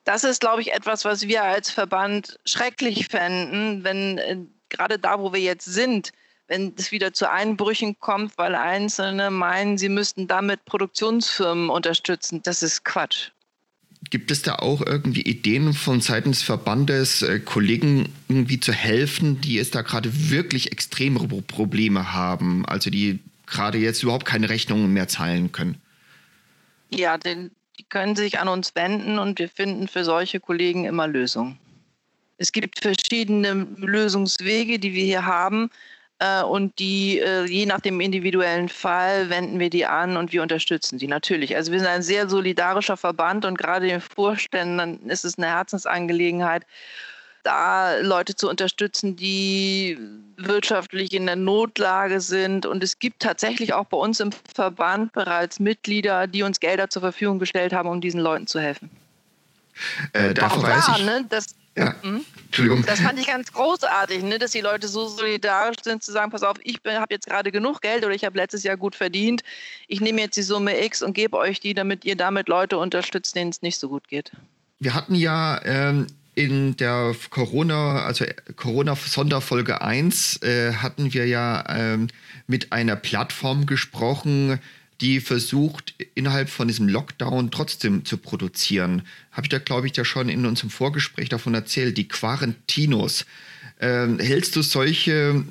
das 0.03 0.23
ist, 0.23 0.39
glaube 0.39 0.61
ich, 0.61 0.73
etwas, 0.73 1.03
was 1.03 1.27
wir 1.27 1.43
als 1.43 1.69
Verband 1.69 2.39
schrecklich 2.45 3.07
fänden, 3.07 3.83
wenn 3.83 4.17
äh, 4.17 4.37
gerade 4.69 4.99
da, 4.99 5.19
wo 5.19 5.33
wir 5.33 5.41
jetzt 5.41 5.65
sind, 5.65 6.11
wenn 6.47 6.73
es 6.77 6.91
wieder 6.91 7.13
zu 7.13 7.29
Einbrüchen 7.29 7.99
kommt, 7.99 8.37
weil 8.37 8.55
Einzelne 8.55 9.31
meinen, 9.31 9.77
sie 9.77 9.89
müssten 9.89 10.27
damit 10.27 10.65
Produktionsfirmen 10.65 11.69
unterstützen. 11.69 12.41
Das 12.43 12.63
ist 12.63 12.85
Quatsch. 12.85 13.31
Gibt 14.09 14.31
es 14.31 14.43
da 14.43 14.55
auch 14.55 14.81
irgendwie 14.81 15.23
Ideen 15.23 15.73
von 15.73 16.01
Seiten 16.01 16.31
des 16.31 16.43
Verbandes, 16.43 17.23
äh, 17.23 17.39
Kollegen 17.39 18.13
irgendwie 18.29 18.59
zu 18.59 18.71
helfen, 18.71 19.41
die 19.41 19.57
es 19.57 19.71
da 19.71 19.81
gerade 19.81 20.29
wirklich 20.29 20.71
extremere 20.71 21.27
Probleme 21.41 22.13
haben, 22.13 22.65
also 22.65 22.89
die 22.89 23.19
gerade 23.47 23.77
jetzt 23.79 24.03
überhaupt 24.03 24.25
keine 24.25 24.49
Rechnungen 24.49 24.93
mehr 24.93 25.07
zahlen 25.07 25.51
können? 25.51 25.81
Ja, 26.89 27.17
denn 27.17 27.51
die 27.79 27.83
können 27.83 28.15
sich 28.15 28.39
an 28.39 28.47
uns 28.47 28.75
wenden 28.75 29.19
und 29.19 29.39
wir 29.39 29.49
finden 29.49 29.87
für 29.87 30.03
solche 30.03 30.39
Kollegen 30.39 30.85
immer 30.85 31.07
Lösungen. 31.07 31.57
Es 32.37 32.51
gibt 32.51 32.79
verschiedene 32.79 33.67
Lösungswege, 33.77 34.79
die 34.79 34.93
wir 34.93 35.03
hier 35.03 35.25
haben. 35.25 35.71
Äh, 36.19 36.43
und 36.43 36.79
die, 36.79 37.19
äh, 37.19 37.45
je 37.45 37.65
nach 37.65 37.81
dem 37.81 37.99
individuellen 37.99 38.69
Fall, 38.69 39.29
wenden 39.29 39.59
wir 39.59 39.69
die 39.69 39.85
an 39.85 40.17
und 40.17 40.33
wir 40.33 40.41
unterstützen 40.41 40.97
die 40.97 41.07
natürlich. 41.07 41.55
Also 41.55 41.71
wir 41.71 41.79
sind 41.79 41.87
ein 41.87 42.01
sehr 42.01 42.27
solidarischer 42.27 42.97
Verband 42.97 43.45
und 43.45 43.57
gerade 43.57 43.87
den 43.87 44.01
Vorständen 44.01 45.09
ist 45.09 45.25
es 45.25 45.37
eine 45.37 45.47
Herzensangelegenheit, 45.47 46.65
da 47.43 47.97
Leute 47.99 48.35
zu 48.35 48.49
unterstützen, 48.49 49.15
die 49.15 49.97
wirtschaftlich 50.37 51.13
in 51.13 51.27
der 51.27 51.35
Notlage 51.35 52.19
sind. 52.19 52.65
Und 52.65 52.83
es 52.83 52.99
gibt 52.99 53.21
tatsächlich 53.21 53.73
auch 53.73 53.85
bei 53.85 53.97
uns 53.97 54.19
im 54.19 54.31
Verband 54.53 55.13
bereits 55.13 55.59
Mitglieder, 55.59 56.27
die 56.27 56.43
uns 56.43 56.59
Gelder 56.59 56.89
zur 56.89 57.03
Verfügung 57.03 57.39
gestellt 57.39 57.73
haben, 57.73 57.89
um 57.89 58.01
diesen 58.01 58.19
Leuten 58.19 58.47
zu 58.47 58.59
helfen. 58.59 58.89
Äh, 60.13 60.33
davon 60.33 60.63
weiß 60.63 60.89
ich. 60.97 61.05
Ne, 61.05 61.25
das, 61.29 61.55
ja. 61.77 61.95
Hm? 62.01 62.25
Entschuldigung. 62.45 62.83
Das 62.85 62.99
fand 63.01 63.19
ich 63.19 63.27
ganz 63.27 63.51
großartig, 63.51 64.23
ne, 64.23 64.39
dass 64.39 64.51
die 64.51 64.61
Leute 64.61 64.87
so 64.87 65.07
solidarisch 65.07 65.77
sind, 65.83 66.01
zu 66.03 66.11
sagen, 66.11 66.31
pass 66.31 66.43
auf, 66.43 66.57
ich 66.63 66.79
habe 66.85 67.13
jetzt 67.13 67.27
gerade 67.27 67.51
genug 67.51 67.81
Geld 67.81 68.03
oder 68.03 68.15
ich 68.15 68.25
habe 68.25 68.37
letztes 68.37 68.63
Jahr 68.63 68.77
gut 68.77 68.95
verdient. 68.95 69.43
Ich 69.87 70.01
nehme 70.01 70.21
jetzt 70.21 70.37
die 70.37 70.41
Summe 70.41 70.83
X 70.83 71.03
und 71.03 71.13
gebe 71.13 71.37
euch 71.37 71.59
die, 71.59 71.73
damit 71.73 72.03
ihr 72.05 72.15
damit 72.15 72.49
Leute 72.49 72.77
unterstützt, 72.77 73.35
denen 73.35 73.51
es 73.51 73.61
nicht 73.61 73.79
so 73.79 73.89
gut 73.89 74.07
geht. 74.07 74.31
Wir 74.79 74.95
hatten 74.95 75.15
ja 75.15 75.61
ähm, 75.65 76.07
in 76.33 76.77
der 76.77 77.15
Corona, 77.29 78.03
also 78.05 78.25
Corona-Sonderfolge 78.55 79.81
1, 79.81 80.41
äh, 80.43 80.73
hatten 80.73 81.13
wir 81.13 81.27
ja 81.27 81.63
ähm, 81.67 82.07
mit 82.45 82.71
einer 82.71 82.95
Plattform 82.95 83.65
gesprochen, 83.65 84.59
die 85.01 85.19
versucht, 85.19 85.93
innerhalb 86.15 86.49
von 86.49 86.67
diesem 86.67 86.87
Lockdown 86.87 87.51
trotzdem 87.51 88.05
zu 88.05 88.17
produzieren. 88.17 89.03
Habe 89.31 89.45
ich 89.45 89.49
da, 89.49 89.59
glaube 89.59 89.87
ich, 89.87 89.95
ja 89.95 90.03
schon 90.03 90.29
in 90.29 90.45
unserem 90.45 90.69
Vorgespräch 90.69 91.29
davon 91.29 91.53
erzählt, 91.53 91.97
die 91.97 92.07
Quarantinos. 92.07 93.25
Ähm, 93.79 94.19
hältst 94.19 94.55
du 94.55 94.61
solche 94.63 95.43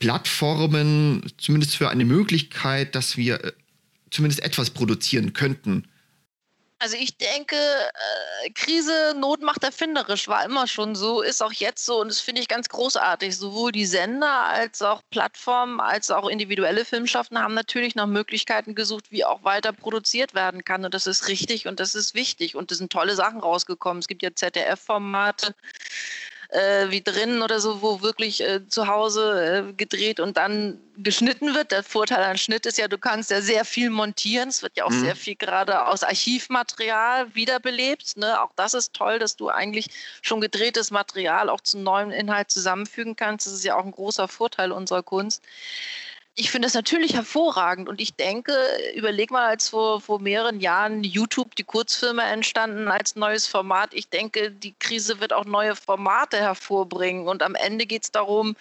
Plattformen 0.00 1.22
zumindest 1.38 1.76
für 1.76 1.90
eine 1.90 2.04
Möglichkeit, 2.04 2.94
dass 2.94 3.16
wir 3.16 3.44
äh, 3.44 3.52
zumindest 4.10 4.42
etwas 4.42 4.70
produzieren 4.70 5.32
könnten? 5.32 5.84
Also 6.84 6.98
ich 6.98 7.16
denke, 7.16 7.56
äh, 7.56 8.50
Krise, 8.50 9.14
Not 9.16 9.40
macht 9.40 9.64
erfinderisch, 9.64 10.28
war 10.28 10.44
immer 10.44 10.66
schon 10.66 10.94
so, 10.94 11.22
ist 11.22 11.42
auch 11.42 11.54
jetzt 11.54 11.86
so 11.86 12.02
und 12.02 12.08
das 12.08 12.20
finde 12.20 12.42
ich 12.42 12.48
ganz 12.48 12.68
großartig. 12.68 13.38
Sowohl 13.38 13.72
die 13.72 13.86
Sender 13.86 14.30
als 14.30 14.82
auch 14.82 15.00
Plattformen 15.08 15.80
als 15.80 16.10
auch 16.10 16.28
individuelle 16.28 16.84
Filmschaffende 16.84 17.40
haben 17.40 17.54
natürlich 17.54 17.94
nach 17.94 18.04
Möglichkeiten 18.04 18.74
gesucht, 18.74 19.06
wie 19.08 19.24
auch 19.24 19.44
weiter 19.44 19.72
produziert 19.72 20.34
werden 20.34 20.62
kann 20.62 20.84
und 20.84 20.92
das 20.92 21.06
ist 21.06 21.26
richtig 21.26 21.66
und 21.66 21.80
das 21.80 21.94
ist 21.94 22.12
wichtig 22.12 22.54
und 22.54 22.70
es 22.70 22.76
sind 22.76 22.92
tolle 22.92 23.16
Sachen 23.16 23.40
rausgekommen. 23.40 24.00
Es 24.00 24.06
gibt 24.06 24.22
ja 24.22 24.34
ZDF-Formate, 24.34 25.54
äh, 26.54 26.90
wie 26.90 27.02
drinnen 27.02 27.42
oder 27.42 27.58
so, 27.58 27.82
wo 27.82 28.00
wirklich 28.00 28.40
äh, 28.40 28.66
zu 28.68 28.86
Hause 28.86 29.66
äh, 29.68 29.72
gedreht 29.72 30.20
und 30.20 30.36
dann 30.36 30.78
geschnitten 30.96 31.54
wird. 31.54 31.72
Der 31.72 31.82
Vorteil 31.82 32.22
an 32.22 32.38
Schnitt 32.38 32.64
ist 32.66 32.78
ja, 32.78 32.86
du 32.86 32.96
kannst 32.96 33.32
ja 33.32 33.40
sehr 33.40 33.64
viel 33.64 33.90
montieren. 33.90 34.48
Es 34.48 34.62
wird 34.62 34.76
ja 34.76 34.84
auch 34.84 34.90
mhm. 34.90 35.00
sehr 35.00 35.16
viel 35.16 35.34
gerade 35.34 35.86
aus 35.86 36.04
Archivmaterial 36.04 37.34
wiederbelebt. 37.34 38.16
Ne? 38.16 38.40
Auch 38.40 38.52
das 38.54 38.74
ist 38.74 38.94
toll, 38.94 39.18
dass 39.18 39.36
du 39.36 39.48
eigentlich 39.48 39.88
schon 40.22 40.40
gedrehtes 40.40 40.92
Material 40.92 41.50
auch 41.50 41.60
zum 41.60 41.82
neuen 41.82 42.12
Inhalt 42.12 42.52
zusammenfügen 42.52 43.16
kannst. 43.16 43.46
Das 43.46 43.54
ist 43.54 43.64
ja 43.64 43.76
auch 43.76 43.84
ein 43.84 43.90
großer 43.90 44.28
Vorteil 44.28 44.70
unserer 44.70 45.02
Kunst 45.02 45.42
ich 46.36 46.50
finde 46.50 46.66
es 46.66 46.74
natürlich 46.74 47.14
hervorragend 47.14 47.88
und 47.88 48.00
ich 48.00 48.14
denke, 48.14 48.52
überleg 48.96 49.30
mal, 49.30 49.46
als 49.46 49.68
vor, 49.68 50.00
vor 50.00 50.20
mehreren 50.20 50.58
Jahren 50.58 51.04
YouTube, 51.04 51.54
die 51.54 51.62
Kurzfilme 51.62 52.22
entstanden 52.22 52.88
als 52.88 53.14
neues 53.14 53.46
Format. 53.46 53.94
Ich 53.94 54.08
denke, 54.08 54.50
die 54.50 54.74
Krise 54.78 55.20
wird 55.20 55.32
auch 55.32 55.44
neue 55.44 55.76
Formate 55.76 56.38
hervorbringen 56.38 57.28
und 57.28 57.42
am 57.42 57.54
Ende 57.54 57.86
geht 57.86 58.04
es 58.04 58.10
darum, 58.10 58.56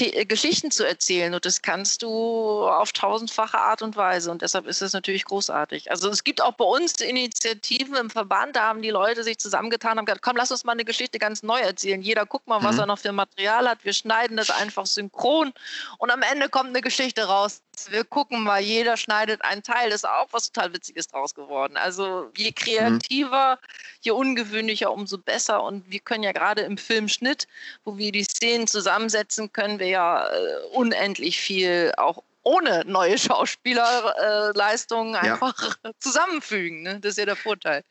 äh, 0.00 0.24
Geschichten 0.24 0.70
zu 0.70 0.86
erzählen 0.86 1.34
und 1.34 1.44
das 1.44 1.62
kannst 1.62 2.02
du 2.02 2.66
auf 2.68 2.92
tausendfache 2.92 3.58
Art 3.58 3.82
und 3.82 3.96
Weise 3.96 4.30
und 4.30 4.42
deshalb 4.42 4.66
ist 4.66 4.82
es 4.82 4.92
natürlich 4.92 5.24
großartig. 5.24 5.90
Also 5.90 6.08
es 6.08 6.24
gibt 6.24 6.42
auch 6.42 6.52
bei 6.52 6.64
uns 6.64 7.00
Initiativen 7.00 7.96
im 7.96 8.10
Verband, 8.10 8.56
da 8.56 8.62
haben 8.62 8.82
die 8.82 8.90
Leute 8.90 9.24
sich 9.24 9.38
zusammengetan 9.38 9.92
und 9.92 9.98
haben 9.98 10.06
gesagt, 10.06 10.22
komm, 10.22 10.36
lass 10.36 10.50
uns 10.50 10.64
mal 10.64 10.72
eine 10.72 10.84
Geschichte 10.84 11.18
ganz 11.18 11.42
neu 11.42 11.58
erzählen. 11.58 12.00
Jeder 12.02 12.26
guckt 12.26 12.46
mal, 12.46 12.62
was 12.62 12.74
mhm. 12.74 12.80
er 12.80 12.86
noch 12.86 12.98
für 12.98 13.12
Material 13.12 13.68
hat. 13.68 13.84
Wir 13.84 13.92
schneiden 13.92 14.36
das 14.36 14.50
einfach 14.50 14.86
synchron 14.86 15.52
und 15.98 16.10
am 16.10 16.22
Ende 16.22 16.48
kommt 16.48 16.68
eine 16.68 16.80
Geschichte 16.80 17.24
raus. 17.24 17.60
Wir 17.90 18.04
gucken 18.04 18.42
mal, 18.42 18.60
jeder 18.60 18.96
schneidet 18.96 19.42
einen 19.42 19.62
Teil. 19.62 19.90
Das 19.90 20.02
ist 20.02 20.08
auch 20.08 20.28
was 20.32 20.50
total 20.50 20.72
Witziges 20.74 21.08
draus 21.08 21.34
geworden. 21.34 21.76
Also 21.76 22.30
je 22.36 22.52
kreativer, 22.52 23.56
mhm. 23.56 23.66
je 24.00 24.10
ungewöhnlicher, 24.12 24.92
umso 24.92 25.18
besser. 25.18 25.62
Und 25.62 25.90
wir 25.90 26.00
können 26.00 26.24
ja 26.24 26.32
gerade 26.32 26.62
im 26.62 26.78
Filmschnitt, 26.78 27.46
wo 27.84 27.98
wir 27.98 28.12
die 28.12 28.24
Szenen 28.24 28.66
zusammensetzen, 28.66 29.52
können 29.52 29.78
wir 29.78 29.88
ja 29.88 30.26
äh, 30.28 30.66
unendlich 30.72 31.38
viel 31.38 31.92
auch 31.96 32.22
ohne 32.42 32.84
neue 32.86 33.18
Schauspielerleistungen 33.18 35.14
äh, 35.14 35.18
einfach 35.18 35.76
ja. 35.84 35.90
zusammenfügen. 35.98 36.82
Ne? 36.82 37.00
Das 37.00 37.12
ist 37.12 37.18
ja 37.18 37.26
der 37.26 37.36
Vorteil. 37.36 37.84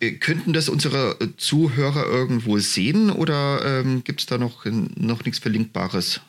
Äh, 0.00 0.12
könnten 0.12 0.52
das 0.52 0.68
unsere 0.68 1.16
äh, 1.20 1.28
Zuhörer 1.36 2.04
irgendwo 2.06 2.58
sehen 2.58 3.10
oder 3.10 3.64
ähm, 3.64 4.04
gibt 4.04 4.20
es 4.20 4.26
da 4.26 4.38
noch, 4.38 4.64
noch 4.64 5.24
nichts 5.24 5.38
Verlinkbares? 5.38 6.20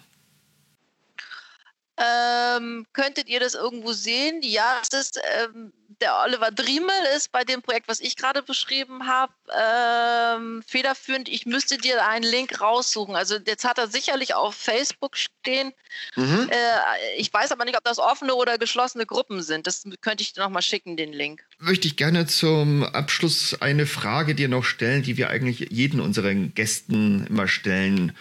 Ähm, 1.97 2.85
könntet 2.91 3.29
ihr 3.29 3.39
das 3.39 3.53
irgendwo 3.53 3.93
sehen? 3.93 4.41
Ja, 4.41 4.81
es 4.81 4.89
ist, 4.89 5.19
ähm, 5.39 5.71
der 6.01 6.21
Oliver 6.25 6.51
Driemel 6.51 6.93
ist 7.15 7.31
bei 7.31 7.45
dem 7.45 7.61
Projekt, 7.61 7.87
was 7.87 8.01
ich 8.01 8.17
gerade 8.17 8.41
beschrieben 8.43 9.07
habe, 9.07 9.31
ähm, 9.57 10.63
federführend. 10.67 11.29
Ich 11.29 11.45
müsste 11.45 11.77
dir 11.77 12.05
einen 12.05 12.25
Link 12.25 12.59
raussuchen. 12.59 13.15
Also 13.15 13.37
jetzt 13.45 13.63
hat 13.63 13.77
er 13.77 13.87
sicherlich 13.87 14.33
auf 14.33 14.55
Facebook 14.55 15.15
stehen. 15.15 15.71
Mhm. 16.15 16.49
Äh, 16.49 17.17
ich 17.17 17.31
weiß 17.31 17.53
aber 17.53 17.63
nicht, 17.63 17.77
ob 17.77 17.83
das 17.85 17.99
offene 17.99 18.35
oder 18.35 18.57
geschlossene 18.57 19.05
Gruppen 19.05 19.41
sind. 19.41 19.65
Das 19.65 19.83
könnte 20.01 20.21
ich 20.21 20.33
dir 20.33 20.41
nochmal 20.41 20.61
schicken, 20.63 20.97
den 20.97 21.13
Link. 21.13 21.45
Möchte 21.59 21.87
ich 21.87 21.95
gerne 21.95 22.27
zum 22.27 22.83
Abschluss 22.83 23.55
eine 23.61 23.85
Frage 23.85 24.35
dir 24.35 24.49
noch 24.49 24.65
stellen, 24.65 25.03
die 25.03 25.15
wir 25.15 25.29
eigentlich 25.29 25.67
jeden 25.71 26.01
unseren 26.01 26.53
Gästen 26.53 27.25
immer 27.27 27.47
stellen. 27.47 28.17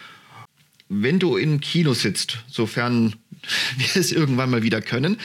Wenn 1.02 1.18
du 1.18 1.37
im 1.37 1.61
Kino 1.61 1.92
sitzt, 1.92 2.38
sofern 2.46 3.16
wir 3.76 3.96
es 3.96 4.12
irgendwann 4.12 4.50
mal 4.50 4.62
wieder 4.62 4.80
können, 4.80 5.18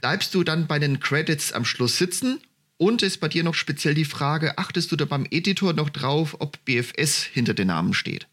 bleibst 0.00 0.34
du 0.34 0.44
dann 0.44 0.66
bei 0.66 0.78
den 0.78 1.00
Credits 1.00 1.52
am 1.52 1.64
Schluss 1.64 1.96
sitzen? 1.96 2.40
Und 2.76 3.02
ist 3.02 3.20
bei 3.20 3.28
dir 3.28 3.44
noch 3.44 3.54
speziell 3.54 3.94
die 3.94 4.04
Frage, 4.04 4.58
achtest 4.58 4.90
du 4.90 4.96
da 4.96 5.04
beim 5.04 5.26
Editor 5.30 5.72
noch 5.72 5.90
drauf, 5.90 6.36
ob 6.40 6.62
BFS 6.64 7.22
hinter 7.22 7.54
den 7.54 7.68
Namen 7.68 7.94
steht? 7.94 8.26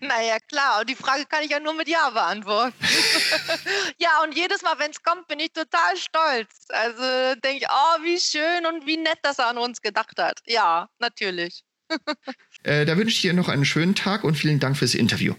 Naja, 0.00 0.38
klar, 0.48 0.80
und 0.80 0.88
die 0.88 0.94
Frage 0.94 1.26
kann 1.26 1.42
ich 1.42 1.50
ja 1.50 1.58
nur 1.58 1.74
mit 1.74 1.88
Ja 1.88 2.08
beantworten. 2.10 2.72
ja, 3.98 4.22
und 4.22 4.34
jedes 4.34 4.62
Mal, 4.62 4.78
wenn 4.78 4.92
es 4.92 5.02
kommt, 5.02 5.26
bin 5.26 5.40
ich 5.40 5.52
total 5.52 5.96
stolz. 5.96 6.66
Also 6.68 7.40
denke 7.40 7.64
ich, 7.64 7.66
oh, 7.68 8.04
wie 8.04 8.18
schön 8.18 8.64
und 8.64 8.86
wie 8.86 8.96
nett, 8.96 9.18
dass 9.22 9.40
er 9.40 9.48
an 9.48 9.58
uns 9.58 9.82
gedacht 9.82 10.16
hat. 10.18 10.40
Ja, 10.46 10.88
natürlich. 11.00 11.64
äh, 12.62 12.86
da 12.86 12.96
wünsche 12.96 13.14
ich 13.14 13.22
dir 13.22 13.32
noch 13.32 13.48
einen 13.48 13.64
schönen 13.64 13.96
Tag 13.96 14.22
und 14.22 14.36
vielen 14.36 14.60
Dank 14.60 14.76
fürs 14.76 14.94
Interview. 14.94 15.34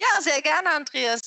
Ja, 0.00 0.20
sehr 0.22 0.40
gerne, 0.40 0.70
Andreas. 0.70 1.20